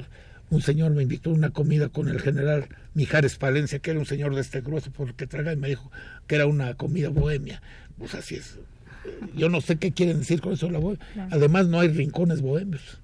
un 0.51 0.63
señor 0.63 0.93
me 0.93 1.03
invitó 1.03 1.31
a 1.31 1.35
una 1.35 1.51
comida 1.51 1.89
con 1.89 2.09
el 2.09 2.21
general 2.21 2.69
Mijares 2.95 3.37
Palencia, 3.37 3.79
que 3.81 3.91
era 3.91 4.01
un 4.01 4.07
señor 4.07 4.35
de 4.35 4.41
este 4.41 4.61
grueso, 4.61 4.91
porque 4.91 5.27
traga 5.27 5.53
y 5.53 5.57
me 5.57 5.69
dijo 5.69 5.91
que 6.27 6.37
era 6.37 6.47
una 6.47 6.75
comida 6.75 7.11
bohemia. 7.11 7.61
Pues 7.99 8.15
así 8.15 8.37
es. 8.37 8.59
Yo 9.37 9.49
no 9.49 9.61
sé 9.61 9.77
qué 9.77 9.93
quieren 9.93 10.21
decir 10.21 10.41
con 10.41 10.55
eso 10.55 10.71
la 10.71 10.79
bohemia. 10.79 11.05
Además 11.31 11.69
no 11.69 11.81
hay 11.81 11.89
rincones 11.89 12.41
bohemios. 12.41 12.99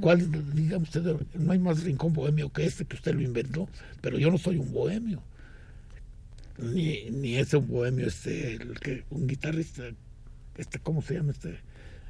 ¿Cuál, 0.00 0.54
digamos 0.54 0.94
usted, 0.94 1.16
no 1.34 1.52
hay 1.52 1.58
más 1.58 1.82
rincón 1.84 2.12
bohemio 2.12 2.50
que 2.50 2.64
este 2.64 2.84
que 2.84 2.96
usted 2.96 3.14
lo 3.14 3.22
inventó? 3.22 3.68
Pero 4.00 4.18
yo 4.18 4.30
no 4.30 4.38
soy 4.38 4.56
un 4.56 4.72
bohemio. 4.72 5.22
Ni, 6.58 7.10
ni 7.10 7.36
es 7.36 7.52
un 7.54 7.66
bohemio, 7.68 8.06
este, 8.06 8.54
el 8.54 8.78
que, 8.80 9.04
un 9.10 9.26
guitarrista, 9.26 9.84
este, 10.56 10.78
¿cómo 10.78 11.02
se 11.02 11.14
llama 11.14 11.32
este? 11.32 11.58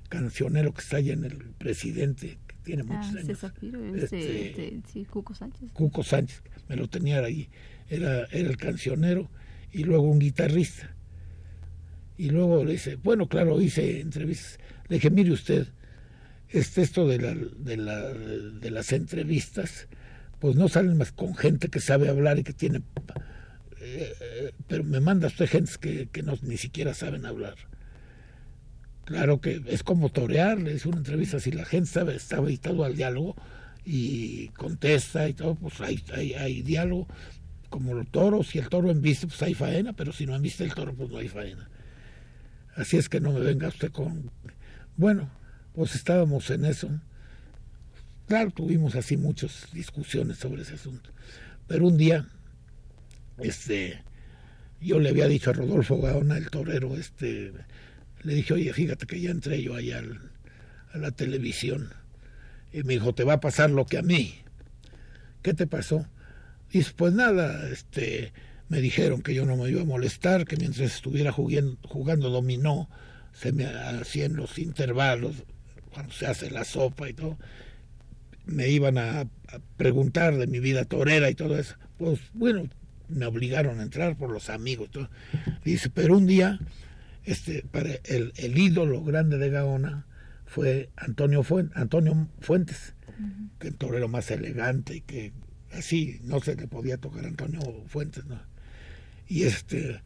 Cancionero 0.08 0.74
que 0.74 0.80
está 0.80 0.96
allá 0.96 1.12
en 1.12 1.24
el 1.24 1.36
presidente, 1.36 2.38
que 2.46 2.56
tiene 2.64 2.82
muchos 2.82 3.14
ah, 3.14 3.18
años. 3.20 3.44
Este, 4.02 4.50
este, 4.50 4.80
sí, 4.92 5.04
Cuco 5.04 5.34
Sánchez. 5.34 5.70
Cuco 5.72 6.02
Sánchez, 6.02 6.42
me 6.68 6.76
lo 6.76 6.88
tenía 6.88 7.20
ahí. 7.20 7.48
Era, 7.88 8.24
era 8.26 8.48
el 8.48 8.56
cancionero 8.56 9.30
y 9.72 9.84
luego 9.84 10.04
un 10.04 10.18
guitarrista. 10.18 10.94
Y 12.16 12.30
luego 12.30 12.64
le 12.64 12.72
dice, 12.72 12.96
bueno, 12.96 13.28
claro, 13.28 13.60
hice 13.60 14.00
entrevistas. 14.00 14.58
Le 14.88 14.96
dije, 14.96 15.10
mire 15.10 15.32
usted, 15.32 15.68
este, 16.50 16.82
esto 16.82 17.06
de, 17.06 17.18
la, 17.18 17.34
de, 17.34 17.76
la, 17.76 18.08
de 18.08 18.70
las 18.70 18.92
entrevistas, 18.92 19.88
pues 20.38 20.56
no 20.56 20.68
salen 20.68 20.96
más 20.96 21.12
con 21.12 21.34
gente 21.34 21.68
que 21.68 21.80
sabe 21.80 22.08
hablar 22.08 22.38
y 22.38 22.44
que 22.44 22.52
tiene... 22.52 22.82
Eh, 23.82 24.52
pero 24.66 24.84
me 24.84 25.00
manda 25.00 25.28
usted 25.28 25.48
gente 25.48 25.72
que, 25.80 26.08
que 26.08 26.22
no, 26.22 26.34
ni 26.42 26.56
siquiera 26.56 26.94
saben 26.94 27.26
hablar. 27.26 27.54
Claro 29.04 29.40
que 29.40 29.62
es 29.66 29.82
como 29.82 30.10
torear, 30.10 30.58
es 30.68 30.86
una 30.86 30.98
entrevista, 30.98 31.40
si 31.40 31.50
la 31.50 31.64
gente 31.64 31.88
sabe, 31.88 32.14
está 32.14 32.36
habitado 32.36 32.84
al 32.84 32.94
diálogo 32.96 33.34
y 33.84 34.48
contesta 34.48 35.28
y 35.28 35.34
todo, 35.34 35.56
pues 35.56 35.80
hay, 35.80 36.02
hay, 36.14 36.34
hay 36.34 36.62
diálogo, 36.62 37.08
como 37.70 37.94
los 37.94 38.08
toros, 38.08 38.48
si 38.48 38.58
el 38.58 38.68
toro 38.68 38.90
embiste, 38.90 39.26
pues 39.26 39.42
hay 39.42 39.54
faena, 39.54 39.94
pero 39.94 40.12
si 40.12 40.26
no 40.26 40.36
embiste 40.36 40.64
el 40.64 40.74
toro, 40.74 40.94
pues 40.94 41.10
no 41.10 41.18
hay 41.18 41.28
faena. 41.28 41.68
Así 42.76 42.98
es 42.98 43.08
que 43.08 43.20
no 43.20 43.32
me 43.32 43.40
venga 43.40 43.68
usted 43.68 43.90
con... 43.90 44.30
Bueno, 44.96 45.30
pues 45.74 45.94
estábamos 45.94 46.50
en 46.50 46.64
eso. 46.64 46.88
Claro, 48.28 48.50
tuvimos 48.50 48.94
así 48.94 49.16
muchas 49.16 49.68
discusiones 49.72 50.38
sobre 50.38 50.62
ese 50.62 50.74
asunto. 50.74 51.10
Pero 51.66 51.86
un 51.86 51.96
día, 51.96 52.28
este, 53.38 54.02
yo 54.80 54.98
le 54.98 55.10
había 55.10 55.26
dicho 55.26 55.50
a 55.50 55.52
Rodolfo 55.52 56.00
Gaona, 56.00 56.36
el 56.36 56.50
torero, 56.50 56.96
este, 56.96 57.52
le 58.22 58.34
dije, 58.34 58.54
oye, 58.54 58.72
fíjate 58.72 59.06
que 59.06 59.20
ya 59.20 59.30
entré 59.30 59.62
yo 59.62 59.74
allá 59.74 60.02
a 60.92 60.98
la 60.98 61.10
televisión. 61.10 61.90
Y 62.72 62.82
me 62.82 62.94
dijo, 62.94 63.14
te 63.14 63.24
va 63.24 63.34
a 63.34 63.40
pasar 63.40 63.70
lo 63.70 63.86
que 63.86 63.98
a 63.98 64.02
mí. 64.02 64.34
¿Qué 65.42 65.54
te 65.54 65.66
pasó? 65.66 66.06
Dice, 66.72 66.92
pues 66.94 67.12
nada, 67.14 67.68
este, 67.70 68.32
me 68.68 68.80
dijeron 68.80 69.22
que 69.22 69.34
yo 69.34 69.44
no 69.44 69.56
me 69.56 69.68
iba 69.70 69.82
a 69.82 69.86
molestar, 69.86 70.44
que 70.44 70.56
mientras 70.56 70.94
estuviera 70.94 71.32
jugando, 71.32 71.76
jugando 71.82 72.30
dominó, 72.30 72.88
se 73.32 73.52
me 73.52 73.64
hacían 73.66 74.36
los 74.36 74.58
intervalos, 74.58 75.34
cuando 75.92 76.12
se 76.12 76.26
hace 76.26 76.50
la 76.50 76.64
sopa 76.64 77.08
y 77.08 77.14
todo, 77.14 77.38
me 78.46 78.68
iban 78.68 78.98
a, 78.98 79.26
preguntar 79.76 80.36
de 80.36 80.46
mi 80.46 80.60
vida 80.60 80.84
torera 80.84 81.30
y 81.30 81.34
todo 81.34 81.58
eso. 81.58 81.76
Pues 81.98 82.20
bueno, 82.32 82.68
me 83.08 83.26
obligaron 83.26 83.80
a 83.80 83.82
entrar 83.82 84.16
por 84.16 84.30
los 84.30 84.50
amigos. 84.50 84.90
Todo. 84.90 85.10
Dice, 85.64 85.90
pero 85.90 86.16
un 86.16 86.26
día, 86.26 86.58
este, 87.24 87.64
para 87.70 87.90
el, 88.04 88.32
el 88.36 88.58
ídolo 88.58 89.02
grande 89.02 89.38
de 89.38 89.50
Gaona 89.50 90.06
fue 90.46 90.90
Antonio, 90.96 91.42
Fuentes, 91.42 91.76
Antonio 91.76 92.28
Fuentes, 92.40 92.94
que 93.58 93.68
el 93.68 93.76
torero 93.76 94.08
más 94.08 94.30
elegante 94.30 94.96
y 94.96 95.00
que 95.00 95.32
así 95.72 96.20
no 96.24 96.40
se 96.40 96.56
le 96.56 96.66
podía 96.66 96.96
tocar 96.96 97.24
a 97.24 97.28
Antonio 97.28 97.60
Fuentes, 97.86 98.24
¿no? 98.26 98.40
Y 99.28 99.44
este, 99.44 100.00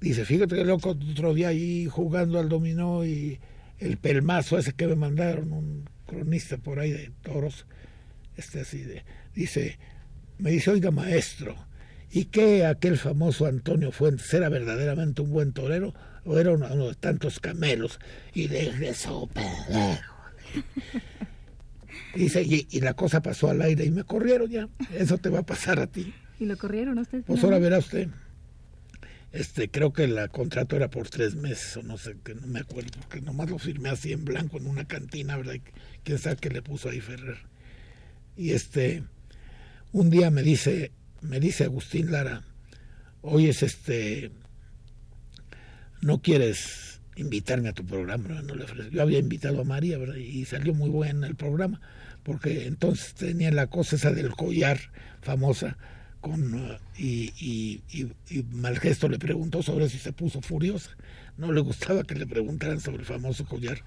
dice, 0.00 0.24
fíjate 0.26 0.54
que 0.54 0.64
loco, 0.64 0.90
otro 0.90 1.32
día 1.32 1.48
ahí 1.48 1.86
jugando 1.86 2.38
al 2.38 2.50
dominó 2.50 3.06
y 3.06 3.40
el 3.78 3.96
pelmazo 3.96 4.58
ese 4.58 4.72
que 4.72 4.86
me 4.86 4.96
mandaron, 4.96 5.52
un 5.52 5.88
cronista 6.06 6.56
por 6.58 6.80
ahí 6.80 6.90
de 6.90 7.12
toros, 7.22 7.66
este 8.36 8.60
así 8.60 8.82
de, 8.82 9.04
dice, 9.34 9.78
me 10.38 10.50
dice, 10.50 10.70
oiga 10.70 10.90
maestro, 10.90 11.56
¿y 12.10 12.26
qué 12.26 12.66
aquel 12.66 12.98
famoso 12.98 13.46
Antonio 13.46 13.92
Fuentes 13.92 14.32
era 14.32 14.48
verdaderamente 14.48 15.22
un 15.22 15.30
buen 15.30 15.52
torero 15.52 15.94
o 16.24 16.38
era 16.38 16.52
uno, 16.52 16.88
de 16.88 16.94
tantos 16.94 17.40
camelos? 17.40 18.00
Y 18.34 18.48
de 18.48 18.88
eso, 18.88 19.28
Dice, 22.14 22.42
y, 22.42 22.66
y, 22.70 22.80
la 22.80 22.94
cosa 22.94 23.20
pasó 23.22 23.50
al 23.50 23.60
aire 23.60 23.84
y 23.84 23.90
me 23.90 24.02
corrieron 24.02 24.48
ya. 24.50 24.68
Eso 24.94 25.18
te 25.18 25.28
va 25.28 25.40
a 25.40 25.42
pasar 25.42 25.78
a 25.78 25.86
ti. 25.86 26.14
¿Y 26.40 26.46
lo 26.46 26.56
corrieron 26.56 26.98
usted? 26.98 27.22
Pues 27.24 27.44
ahora 27.44 27.58
verá 27.58 27.78
usted 27.78 28.08
este 29.32 29.70
creo 29.70 29.92
que 29.92 30.04
el 30.04 30.30
contrato 30.30 30.76
era 30.76 30.88
por 30.88 31.08
tres 31.10 31.34
meses 31.34 31.76
o 31.76 31.82
no 31.82 31.98
sé 31.98 32.16
que 32.24 32.34
no 32.34 32.46
me 32.46 32.60
acuerdo 32.60 32.90
porque 32.98 33.20
nomás 33.20 33.50
lo 33.50 33.58
firmé 33.58 33.90
así 33.90 34.12
en 34.12 34.24
blanco 34.24 34.56
en 34.58 34.66
una 34.66 34.86
cantina 34.86 35.36
verdad 35.36 35.56
quién 36.02 36.18
sabe 36.18 36.36
qué 36.36 36.48
le 36.50 36.62
puso 36.62 36.88
ahí 36.88 37.00
Ferrer. 37.00 37.38
Y 38.36 38.52
este 38.52 39.04
un 39.92 40.08
día 40.10 40.30
me 40.30 40.42
dice 40.42 40.92
me 41.20 41.40
dice 41.40 41.64
Agustín 41.64 42.10
Lara 42.10 42.42
oye 43.20 43.50
este 43.50 44.30
no 46.00 46.22
quieres 46.22 47.00
invitarme 47.16 47.68
a 47.68 47.74
tu 47.74 47.84
programa 47.84 48.40
no 48.42 48.54
le 48.54 48.64
yo 48.90 49.02
había 49.02 49.18
invitado 49.18 49.60
a 49.60 49.64
María 49.64 49.98
¿verdad? 49.98 50.16
y 50.16 50.46
salió 50.46 50.72
muy 50.72 50.88
bueno 50.88 51.26
el 51.26 51.34
programa 51.34 51.80
porque 52.22 52.66
entonces 52.66 53.14
tenía 53.14 53.50
la 53.50 53.66
cosa 53.66 53.96
esa 53.96 54.12
del 54.12 54.30
collar 54.30 54.78
famosa 55.20 55.76
y, 56.96 57.32
y, 57.38 57.82
y, 57.90 58.42
le 59.08 59.18
preguntó 59.18 59.62
sobre 59.62 59.88
si 59.88 59.98
se 59.98 60.12
puso 60.12 60.40
furiosa. 60.40 60.90
No 61.36 61.52
le 61.52 61.60
gustaba 61.60 62.04
que 62.04 62.14
le 62.14 62.26
preguntaran 62.26 62.80
sobre 62.80 62.98
el 62.98 63.04
famoso 63.04 63.44
collar. 63.46 63.82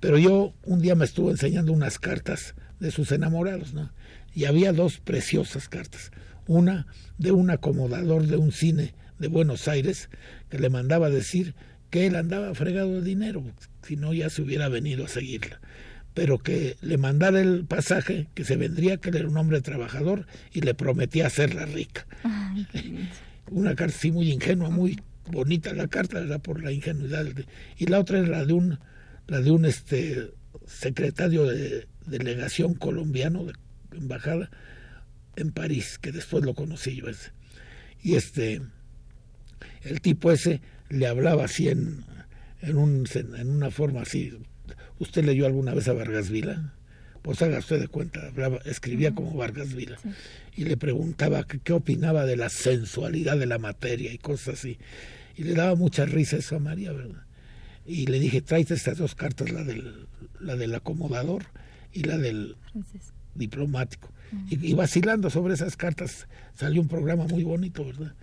Pero 0.00 0.18
yo 0.18 0.54
un 0.64 0.80
día 0.80 0.94
me 0.94 1.04
estuvo 1.04 1.30
enseñando 1.30 1.72
unas 1.72 1.98
cartas 1.98 2.54
de 2.80 2.90
sus 2.90 3.10
enamorados, 3.12 3.74
¿no? 3.74 3.90
Y 4.34 4.44
había 4.44 4.72
dos 4.72 4.98
preciosas 4.98 5.68
cartas. 5.68 6.12
Una 6.46 6.86
de 7.18 7.32
un 7.32 7.50
acomodador 7.50 8.26
de 8.26 8.36
un 8.36 8.52
cine 8.52 8.94
de 9.18 9.28
Buenos 9.28 9.66
Aires 9.66 10.08
que 10.48 10.58
le 10.58 10.70
mandaba 10.70 11.10
decir 11.10 11.54
que 11.90 12.06
él 12.06 12.16
andaba 12.16 12.54
fregado 12.54 12.94
de 12.94 13.02
dinero, 13.02 13.42
si 13.82 13.96
no 13.96 14.14
ya 14.14 14.30
se 14.30 14.42
hubiera 14.42 14.68
venido 14.68 15.04
a 15.04 15.08
seguirla 15.08 15.60
pero 16.18 16.38
que 16.38 16.76
le 16.80 16.98
mandara 16.98 17.40
el 17.40 17.64
pasaje, 17.64 18.26
que 18.34 18.42
se 18.44 18.56
vendría, 18.56 18.96
que 18.96 19.10
él 19.10 19.16
era 19.18 19.28
un 19.28 19.36
hombre 19.36 19.60
trabajador 19.60 20.26
y 20.52 20.62
le 20.62 20.74
prometía 20.74 21.28
hacerla 21.28 21.64
rica. 21.64 22.08
Una 23.52 23.76
carta 23.76 23.96
sí 23.96 24.10
muy 24.10 24.32
ingenua, 24.32 24.68
muy 24.68 25.00
bonita 25.30 25.72
la 25.74 25.86
carta, 25.86 26.18
era 26.18 26.40
por 26.40 26.60
la 26.60 26.72
ingenuidad. 26.72 27.24
y 27.76 27.86
la 27.86 28.00
otra 28.00 28.18
era 28.18 28.26
la 28.26 28.44
de 28.44 28.52
un, 28.52 28.80
la 29.28 29.40
de 29.40 29.52
un 29.52 29.64
este 29.64 30.32
secretario 30.66 31.46
de, 31.46 31.86
delegación 32.06 32.74
colombiano 32.74 33.44
de 33.44 33.52
embajada 33.92 34.50
en 35.36 35.52
París, 35.52 36.00
que 36.00 36.10
después 36.10 36.44
lo 36.44 36.54
conocí 36.54 36.96
yo 36.96 37.06
ese. 37.06 37.30
Y 38.02 38.16
este, 38.16 38.60
el 39.82 40.00
tipo 40.00 40.32
ese 40.32 40.62
le 40.88 41.06
hablaba 41.06 41.44
así 41.44 41.68
en, 41.68 42.04
en, 42.60 42.76
un, 42.76 43.06
en 43.14 43.50
una 43.50 43.70
forma 43.70 44.02
así. 44.02 44.36
¿Usted 44.98 45.24
leyó 45.24 45.46
alguna 45.46 45.74
vez 45.74 45.88
a 45.88 45.92
Vargas 45.92 46.30
Vila? 46.30 46.74
Pues 47.22 47.42
haga 47.42 47.58
usted 47.58 47.80
de 47.80 47.88
cuenta, 47.88 48.26
hablaba, 48.26 48.58
escribía 48.64 49.14
como 49.14 49.34
Vargas 49.34 49.74
Vila. 49.74 49.98
Y 50.56 50.64
le 50.64 50.76
preguntaba 50.76 51.44
qué 51.44 51.72
opinaba 51.72 52.24
de 52.24 52.36
la 52.36 52.48
sensualidad 52.48 53.38
de 53.38 53.46
la 53.46 53.58
materia 53.58 54.12
y 54.12 54.18
cosas 54.18 54.58
así. 54.58 54.78
Y 55.36 55.44
le 55.44 55.54
daba 55.54 55.74
mucha 55.74 56.04
risa 56.04 56.36
eso 56.36 56.56
a 56.56 56.58
María, 56.58 56.92
¿verdad? 56.92 57.22
Y 57.86 58.06
le 58.06 58.18
dije, 58.18 58.42
tráete 58.42 58.74
estas 58.74 58.98
dos 58.98 59.14
cartas, 59.14 59.50
la 59.50 59.64
del, 59.64 60.06
la 60.40 60.56
del 60.56 60.74
acomodador 60.74 61.44
y 61.92 62.02
la 62.02 62.18
del 62.18 62.56
diplomático. 63.34 64.12
y, 64.50 64.74
vacilando 64.74 65.30
sobre 65.30 65.54
esas 65.54 65.76
cartas 65.76 66.28
salió 66.54 66.82
un 66.82 66.88
programa 66.88 67.26
muy 67.26 67.44
bonito, 67.44 67.84
¿verdad? 67.84 68.14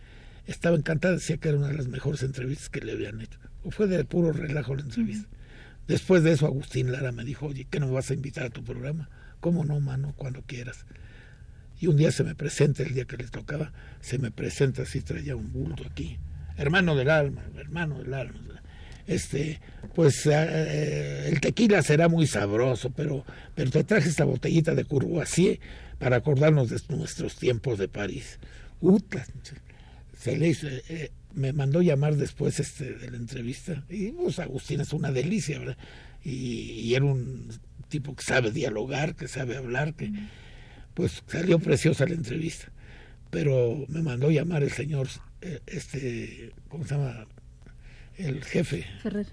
Estaba 0.45 0.77
encantada, 0.77 1.15
decía 1.15 1.37
que 1.37 1.49
era 1.49 1.57
una 1.57 1.69
de 1.69 1.77
las 1.77 1.87
mejores 1.87 2.21
entrevistas 2.21 2.69
que 2.69 2.81
le 2.81 2.91
habían 2.91 3.21
hecho. 3.21 3.39
Fue 3.71 3.87
de 3.87 4.03
puro 4.05 4.31
relajo 4.31 4.75
la 4.75 4.81
entrevista. 4.81 5.27
Después 5.87 6.23
de 6.23 6.31
eso, 6.31 6.45
Agustín 6.45 6.91
Lara 6.91 7.11
me 7.11 7.23
dijo, 7.23 7.47
oye, 7.47 7.67
¿qué 7.69 7.79
no 7.79 7.91
vas 7.91 8.09
a 8.09 8.13
invitar 8.13 8.45
a 8.45 8.49
tu 8.49 8.63
programa? 8.63 9.09
¿Cómo 9.39 9.63
no, 9.63 9.79
mano? 9.79 10.13
Cuando 10.15 10.41
quieras. 10.41 10.85
Y 11.79 11.87
un 11.87 11.97
día 11.97 12.11
se 12.11 12.23
me 12.23 12.35
presenta, 12.35 12.83
el 12.83 12.93
día 12.93 13.05
que 13.05 13.17
le 13.17 13.27
tocaba, 13.27 13.71
se 13.99 14.17
me 14.17 14.31
presenta 14.31 14.83
así, 14.83 15.01
traía 15.01 15.35
un 15.35 15.51
bulto 15.51 15.83
aquí. 15.89 16.17
Hermano 16.57 16.95
del 16.95 17.09
alma, 17.09 17.43
hermano 17.57 17.99
del 17.99 18.13
alma. 18.13 18.61
Este, 19.07 19.59
pues 19.93 20.25
eh, 20.25 21.29
el 21.29 21.39
tequila 21.39 21.83
será 21.83 22.07
muy 22.07 22.25
sabroso, 22.25 22.89
pero, 22.89 23.23
pero 23.53 23.69
te 23.69 23.83
traje 23.83 24.09
esta 24.09 24.23
botellita 24.25 24.73
de 24.73 24.85
Courvoisier 24.85 25.59
para 25.99 26.17
acordarnos 26.17 26.69
de 26.69 26.79
nuestros 26.95 27.35
tiempos 27.35 27.77
de 27.77 27.87
París. 27.87 28.39
Uta, 28.81 29.25
se 30.17 30.37
le 30.37 30.47
hizo, 30.47 30.67
eh, 30.67 31.11
me 31.35 31.53
mandó 31.53 31.81
llamar 31.81 32.15
después 32.15 32.59
este, 32.59 32.93
de 32.93 33.11
la 33.11 33.17
entrevista 33.17 33.83
y 33.89 34.11
pues 34.11 34.39
Agustín 34.39 34.81
es 34.81 34.93
una 34.93 35.11
delicia, 35.11 35.59
¿verdad? 35.59 35.77
Y, 36.23 36.93
era 36.95 37.05
un 37.05 37.49
tipo 37.89 38.15
que 38.15 38.23
sabe 38.23 38.51
dialogar, 38.51 39.15
que 39.15 39.27
sabe 39.27 39.57
hablar, 39.57 39.93
que 39.93 40.11
pues 40.93 41.23
salió 41.27 41.59
preciosa 41.59 42.07
la 42.07 42.15
entrevista. 42.15 42.71
Pero 43.29 43.85
me 43.89 44.01
mandó 44.01 44.31
llamar 44.31 44.63
el 44.63 44.71
señor, 44.71 45.07
eh, 45.41 45.59
este, 45.67 46.51
¿cómo 46.69 46.85
se 46.85 46.95
llama? 46.95 47.27
El 48.17 48.43
jefe. 48.43 48.85
Ferrer. 49.03 49.27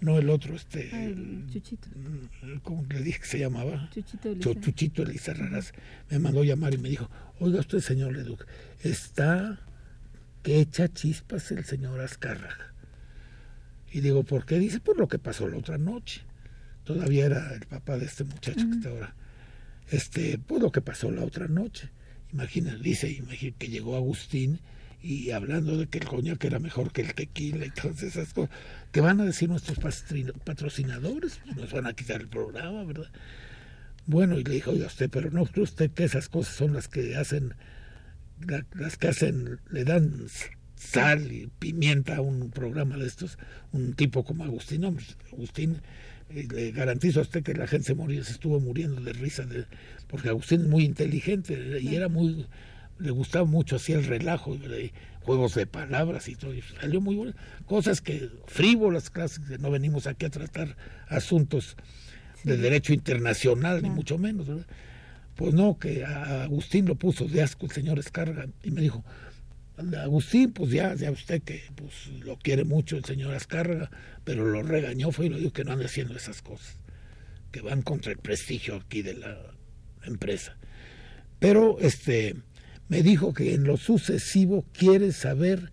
No 0.00 0.18
el 0.18 0.28
otro, 0.28 0.56
este. 0.56 0.90
Ah, 0.92 1.04
el 1.04 1.46
Chuchito. 1.52 1.88
Mm, 1.94 2.58
¿Cómo 2.62 2.84
le 2.88 3.00
dije 3.02 3.20
que 3.20 3.26
se 3.26 3.38
llamaba? 3.38 3.88
Chuchito 3.92 4.30
Elisa. 5.02 5.34
Chuchito 5.34 5.82
Me 6.10 6.18
mandó 6.18 6.42
llamar 6.42 6.74
y 6.74 6.78
me 6.78 6.88
dijo, 6.88 7.08
oiga 7.38 7.60
usted, 7.60 7.80
señor 7.80 8.12
Leduc, 8.12 8.44
está 8.82 9.60
que 10.44 10.60
echa 10.60 10.92
chispas 10.92 11.50
el 11.50 11.64
señor 11.64 12.00
Azcárraga. 12.00 12.74
Y 13.90 14.00
digo, 14.02 14.24
¿por 14.24 14.44
qué? 14.44 14.58
Dice, 14.58 14.78
por 14.78 14.98
lo 14.98 15.08
que 15.08 15.18
pasó 15.18 15.48
la 15.48 15.56
otra 15.56 15.78
noche. 15.78 16.20
Todavía 16.84 17.24
era 17.24 17.54
el 17.54 17.66
papá 17.66 17.96
de 17.96 18.04
este 18.04 18.24
muchacho 18.24 18.68
que 18.68 18.76
está 18.76 18.90
ahora. 18.90 19.14
Este, 19.90 20.38
pues 20.38 20.60
lo 20.60 20.70
que 20.70 20.82
pasó 20.82 21.10
la 21.10 21.24
otra 21.24 21.48
noche. 21.48 21.88
Imagina, 22.30 22.76
dice, 22.76 23.10
imagina 23.10 23.56
que 23.58 23.68
llegó 23.68 23.96
Agustín 23.96 24.60
y 25.02 25.30
hablando 25.30 25.78
de 25.78 25.86
que 25.86 25.98
el 25.98 26.04
coñac 26.04 26.44
era 26.44 26.58
mejor 26.58 26.92
que 26.92 27.00
el 27.00 27.14
tequila 27.14 27.64
y 27.64 27.70
todas 27.70 28.02
esas 28.02 28.34
cosas. 28.34 28.54
¿Qué 28.92 29.00
van 29.00 29.20
a 29.22 29.24
decir 29.24 29.48
nuestros 29.48 29.78
patrocinadores? 30.44 31.40
Nos 31.56 31.72
van 31.72 31.86
a 31.86 31.94
quitar 31.94 32.20
el 32.20 32.28
programa, 32.28 32.84
¿verdad? 32.84 33.10
Bueno, 34.04 34.38
y 34.38 34.44
le 34.44 34.54
dijo, 34.56 34.72
oiga 34.72 34.88
usted, 34.88 35.08
pero 35.08 35.30
no 35.30 35.46
cree 35.46 35.64
usted 35.64 35.90
que 35.90 36.04
esas 36.04 36.28
cosas 36.28 36.54
son 36.54 36.74
las 36.74 36.88
que 36.88 37.16
hacen 37.16 37.54
las 38.74 38.96
que 38.96 39.08
hacen, 39.08 39.60
le 39.70 39.84
dan 39.84 40.26
sal 40.76 41.32
y 41.32 41.48
pimienta 41.58 42.16
a 42.16 42.20
un 42.20 42.50
programa 42.50 42.96
de 42.96 43.06
estos, 43.06 43.38
un 43.72 43.94
tipo 43.94 44.24
como 44.24 44.44
Agustín. 44.44 44.82
No, 44.82 44.92
pues, 44.92 45.16
Agustín, 45.32 45.80
eh, 46.30 46.46
le 46.52 46.72
garantizo 46.72 47.20
a 47.20 47.22
usted 47.22 47.42
que 47.42 47.54
la 47.54 47.66
gente 47.66 47.86
se 47.86 47.94
moría, 47.94 48.22
se 48.24 48.32
estuvo 48.32 48.60
muriendo 48.60 49.00
de 49.00 49.12
risa, 49.12 49.44
de, 49.44 49.64
porque 50.08 50.28
Agustín 50.28 50.62
es 50.62 50.66
muy 50.66 50.84
inteligente 50.84 51.80
y 51.80 51.94
era 51.94 52.08
muy, 52.08 52.46
le 52.98 53.10
gustaba 53.10 53.44
mucho 53.44 53.76
así 53.76 53.92
el 53.92 54.04
relajo, 54.04 54.56
juegos 55.20 55.54
de 55.54 55.66
palabras 55.66 56.28
y 56.28 56.36
todo, 56.36 56.54
y 56.54 56.62
salió 56.80 57.00
muy 57.00 57.16
bueno. 57.16 57.32
Cosas 57.66 58.00
que 58.00 58.30
frívolas, 58.46 59.10
clases, 59.10 59.40
que 59.40 59.58
no 59.58 59.70
venimos 59.70 60.06
aquí 60.06 60.26
a 60.26 60.30
tratar 60.30 60.76
asuntos 61.08 61.76
de 62.44 62.58
derecho 62.58 62.92
internacional, 62.92 63.82
ni 63.82 63.90
mucho 63.90 64.18
menos, 64.18 64.46
¿verdad? 64.46 64.66
Pues 65.36 65.52
no, 65.54 65.78
que 65.78 66.04
a 66.04 66.44
Agustín 66.44 66.86
lo 66.86 66.94
puso 66.94 67.26
de 67.26 67.42
asco 67.42 67.66
el 67.66 67.72
señor 67.72 67.98
Escarga 67.98 68.46
y 68.62 68.70
me 68.70 68.82
dijo, 68.82 69.04
Agustín, 69.76 70.52
pues 70.52 70.70
ya, 70.70 70.94
ya 70.94 71.10
usted 71.10 71.42
que 71.42 71.62
pues, 71.74 72.06
lo 72.24 72.38
quiere 72.38 72.64
mucho 72.64 72.96
el 72.96 73.04
señor 73.04 73.34
Escarga, 73.34 73.90
pero 74.22 74.46
lo 74.46 74.62
regañó 74.62 75.10
fue 75.10 75.26
y 75.26 75.28
lo 75.30 75.38
dijo 75.38 75.52
que 75.52 75.64
no 75.64 75.72
ande 75.72 75.86
haciendo 75.86 76.16
esas 76.16 76.42
cosas, 76.42 76.78
que 77.50 77.60
van 77.60 77.82
contra 77.82 78.12
el 78.12 78.18
prestigio 78.18 78.76
aquí 78.76 79.02
de 79.02 79.14
la 79.14 79.36
empresa. 80.04 80.56
Pero 81.40 81.78
este 81.80 82.36
me 82.88 83.02
dijo 83.02 83.34
que 83.34 83.54
en 83.54 83.64
lo 83.64 83.76
sucesivo 83.76 84.64
quiere 84.72 85.10
saber 85.12 85.72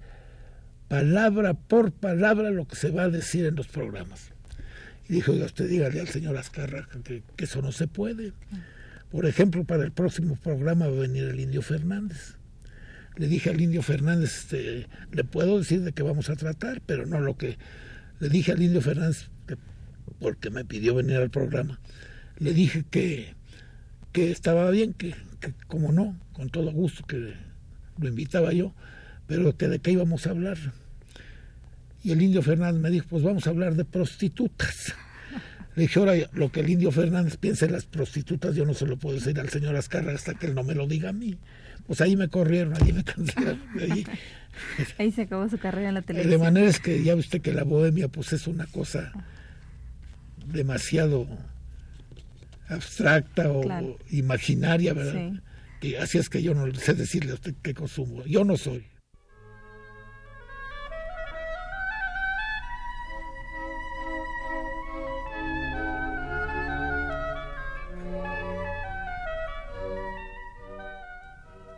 palabra 0.88 1.54
por 1.54 1.92
palabra 1.92 2.50
lo 2.50 2.68
que 2.68 2.76
se 2.76 2.90
va 2.90 3.04
a 3.04 3.10
decir 3.10 3.46
en 3.46 3.56
los 3.56 3.68
programas. 3.68 4.32
Y 5.08 5.14
dijo, 5.14 5.32
usted 5.34 5.70
dígale 5.70 6.00
al 6.00 6.08
señor 6.08 6.38
Azcárraga 6.38 6.88
que 7.04 7.46
eso 7.46 7.62
no 7.62 7.72
se 7.72 7.88
puede. 7.88 8.34
Por 9.12 9.26
ejemplo, 9.26 9.66
para 9.66 9.84
el 9.84 9.92
próximo 9.92 10.38
programa 10.38 10.88
va 10.88 10.96
a 10.96 11.02
venir 11.02 11.26
el 11.26 11.40
Indio 11.40 11.62
Fernández. 11.62 12.38
Le 13.18 13.28
dije 13.28 13.50
al 13.50 13.60
Indio 13.60 13.82
Fernández, 13.82 14.38
este, 14.38 14.88
le 15.12 15.24
puedo 15.26 15.60
decir 15.60 15.82
de 15.82 15.92
qué 15.92 16.02
vamos 16.02 16.30
a 16.30 16.38
tratar, 16.38 16.82
pero 16.86 17.06
no 17.06 17.20
lo 17.20 17.38
que 17.38 17.58
le 18.22 18.30
dije 18.30 18.54
al 18.54 18.62
Indio 18.62 18.82
Fernández, 18.82 19.30
porque 20.20 20.50
me 20.50 20.64
pidió 20.64 20.96
venir 20.96 21.18
al 21.18 21.30
programa, 21.30 21.82
le 22.38 22.54
dije 22.54 22.86
que, 22.90 23.36
que 24.14 24.32
estaba 24.32 24.70
bien, 24.70 24.94
que, 24.94 25.14
que 25.42 25.54
como 25.68 25.92
no, 25.92 26.18
con 26.32 26.50
todo 26.50 26.72
gusto, 26.72 27.06
que 27.06 27.34
lo 28.00 28.08
invitaba 28.08 28.54
yo, 28.54 28.74
pero 29.28 29.58
que 29.58 29.68
de 29.68 29.80
qué 29.80 29.92
íbamos 29.92 30.26
a 30.26 30.30
hablar. 30.30 30.58
Y 32.02 32.12
el 32.12 32.22
Indio 32.22 32.42
Fernández 32.42 32.82
me 32.82 32.90
dijo, 32.90 33.08
pues 33.10 33.24
vamos 33.24 33.46
a 33.46 33.50
hablar 33.50 33.76
de 33.76 33.84
prostitutas. 33.84 34.96
Le 35.82 35.88
dije, 35.88 36.00
ahora 36.00 36.14
lo 36.34 36.52
que 36.52 36.60
el 36.60 36.70
indio 36.70 36.92
Fernández 36.92 37.38
piensa 37.38 37.66
en 37.66 37.72
las 37.72 37.86
prostitutas, 37.86 38.56
yo 38.56 38.66
no 38.66 38.76
se 38.76 38.86
lo 38.86 38.98
puedo 38.98 39.16
decir 39.16 39.40
al 39.40 39.50
señor 39.50 39.76
Azcarra 39.76 40.14
hasta 40.14 40.36
que 40.36 40.46
él 40.46 40.54
no 40.54 40.62
me 40.62 40.76
lo 40.76 40.86
diga 40.86 41.10
a 41.10 41.12
mí. 41.12 41.40
Pues 41.88 42.02
ahí 42.02 42.16
me 42.16 42.28
corrieron, 42.28 42.76
ahí 42.80 42.94
me 42.94 43.04
cancelaron. 43.04 43.60
Ahí, 43.80 44.06
ahí 45.00 45.12
se 45.12 45.24
acabó 45.24 45.50
su 45.50 45.58
carrera 45.58 45.90
en 45.90 45.96
la 45.96 46.04
televisión. 46.04 46.40
De 46.40 46.46
manera 46.46 46.70
es 46.70 46.80
que 46.80 47.04
ya 47.04 47.16
viste 47.16 47.40
que 47.40 47.52
la 47.52 47.64
bohemia 47.64 48.10
pues 48.10 48.32
es 48.32 48.46
una 48.46 48.68
cosa 48.68 49.12
demasiado 50.46 51.26
abstracta 52.68 53.52
o 53.52 53.98
imaginaria, 54.12 54.94
¿verdad? 54.94 55.32
Y 55.82 55.96
así 55.96 56.20
es 56.20 56.30
que 56.30 56.44
yo 56.44 56.54
no 56.54 56.72
sé 56.76 56.94
decirle 56.94 57.32
a 57.32 57.34
usted 57.34 57.56
qué 57.64 57.74
consumo. 57.74 58.24
Yo 58.26 58.44
no 58.44 58.56
soy. 58.56 58.86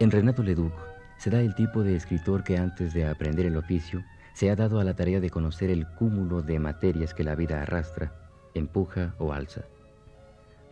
En 0.04 0.12
Renato 0.12 0.44
Leduc 0.44 0.74
se 1.16 1.30
da 1.30 1.40
el 1.40 1.56
tipo 1.56 1.82
de 1.82 1.96
escritor 1.96 2.44
que 2.44 2.58
antes 2.58 2.94
de 2.94 3.08
aprender 3.08 3.46
el 3.46 3.56
oficio 3.56 4.04
se 4.34 4.52
ha 4.52 4.56
dado 4.58 4.82
a 4.82 4.84
la 4.84 4.98
tarea 4.98 5.22
de 5.22 5.30
conocer 5.30 5.70
el 5.70 5.88
cúmulo 5.88 6.42
de 6.42 6.60
materias 6.60 7.14
que 7.14 7.24
la 7.24 7.36
vida 7.36 7.62
arrastra, 7.62 8.14
empuja 8.54 9.16
o 9.18 9.32
alza. 9.32 9.62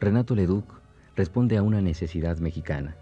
Renato 0.02 0.36
Leduc 0.36 0.66
responde 1.16 1.56
a 1.56 1.64
una 1.64 1.80
necesidad 1.80 2.40
mexicana. 2.40 2.98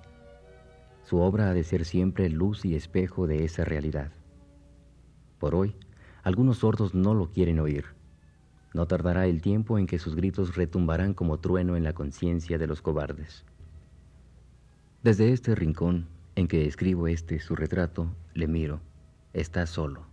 Su 1.03 1.17
obra 1.17 1.49
ha 1.49 1.53
de 1.55 1.63
ser 1.63 1.83
siempre 1.83 2.29
luz 2.29 2.63
y 2.63 2.75
espejo 2.75 3.25
de 3.25 3.43
esa 3.43 3.65
realidad. 3.65 4.11
Por 5.39 5.55
hoy, 5.55 5.75
algunos 6.21 6.59
sordos 6.59 6.93
no 6.93 7.15
lo 7.15 7.31
quieren 7.31 7.59
oír. 7.59 7.85
No 8.75 8.85
tardará 8.85 9.25
el 9.25 9.41
tiempo 9.41 9.79
en 9.79 9.87
que 9.87 9.97
sus 9.97 10.15
gritos 10.15 10.55
retumbarán 10.55 11.15
como 11.15 11.39
trueno 11.39 11.75
en 11.75 11.83
la 11.83 11.93
conciencia 11.93 12.59
de 12.59 12.67
los 12.67 12.83
cobardes. 12.83 13.45
Desde 15.01 15.31
este 15.31 15.55
rincón, 15.55 16.18
en 16.39 16.47
que 16.47 16.65
escribo 16.65 17.09
este 17.09 17.41
su 17.41 17.53
retrato, 17.53 18.15
le 18.33 18.47
miro. 18.47 18.79
Está 19.33 19.65
solo. 19.67 20.07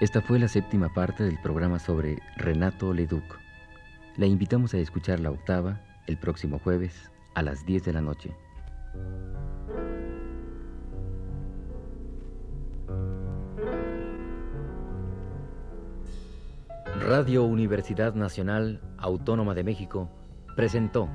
Esta 0.00 0.20
fue 0.20 0.38
la 0.38 0.48
séptima 0.48 0.92
parte 0.92 1.24
del 1.24 1.38
programa 1.38 1.78
sobre 1.78 2.18
Renato 2.36 2.92
Leduc. 2.92 3.43
La 4.16 4.26
invitamos 4.26 4.72
a 4.74 4.78
escuchar 4.78 5.18
la 5.18 5.32
octava 5.32 5.80
el 6.06 6.16
próximo 6.16 6.60
jueves 6.60 7.10
a 7.34 7.42
las 7.42 7.66
10 7.66 7.84
de 7.84 7.92
la 7.92 8.00
noche. 8.00 8.36
Radio 17.00 17.42
Universidad 17.42 18.14
Nacional 18.14 18.80
Autónoma 18.98 19.52
de 19.52 19.64
México 19.64 20.08
presentó 20.54 21.08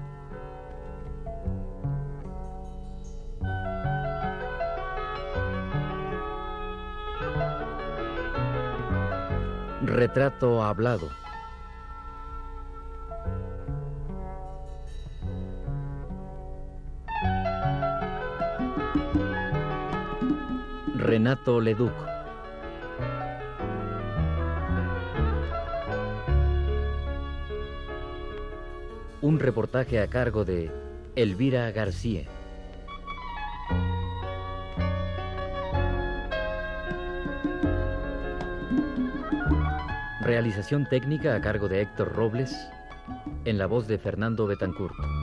Retrato 9.82 10.64
hablado. 10.64 11.10
Renato 21.10 21.60
Leduc. 21.60 21.91
Un 29.24 29.39
reportaje 29.39 30.00
a 30.02 30.08
cargo 30.08 30.45
de 30.45 30.72
Elvira 31.15 31.72
García. 31.72 32.26
Realización 40.22 40.88
técnica 40.88 41.34
a 41.34 41.41
cargo 41.41 41.67
de 41.67 41.82
Héctor 41.82 42.13
Robles, 42.13 42.56
en 43.45 43.58
la 43.58 43.65
voz 43.65 43.88
de 43.88 43.98
Fernando 43.98 44.45
Betancourt. 44.45 45.19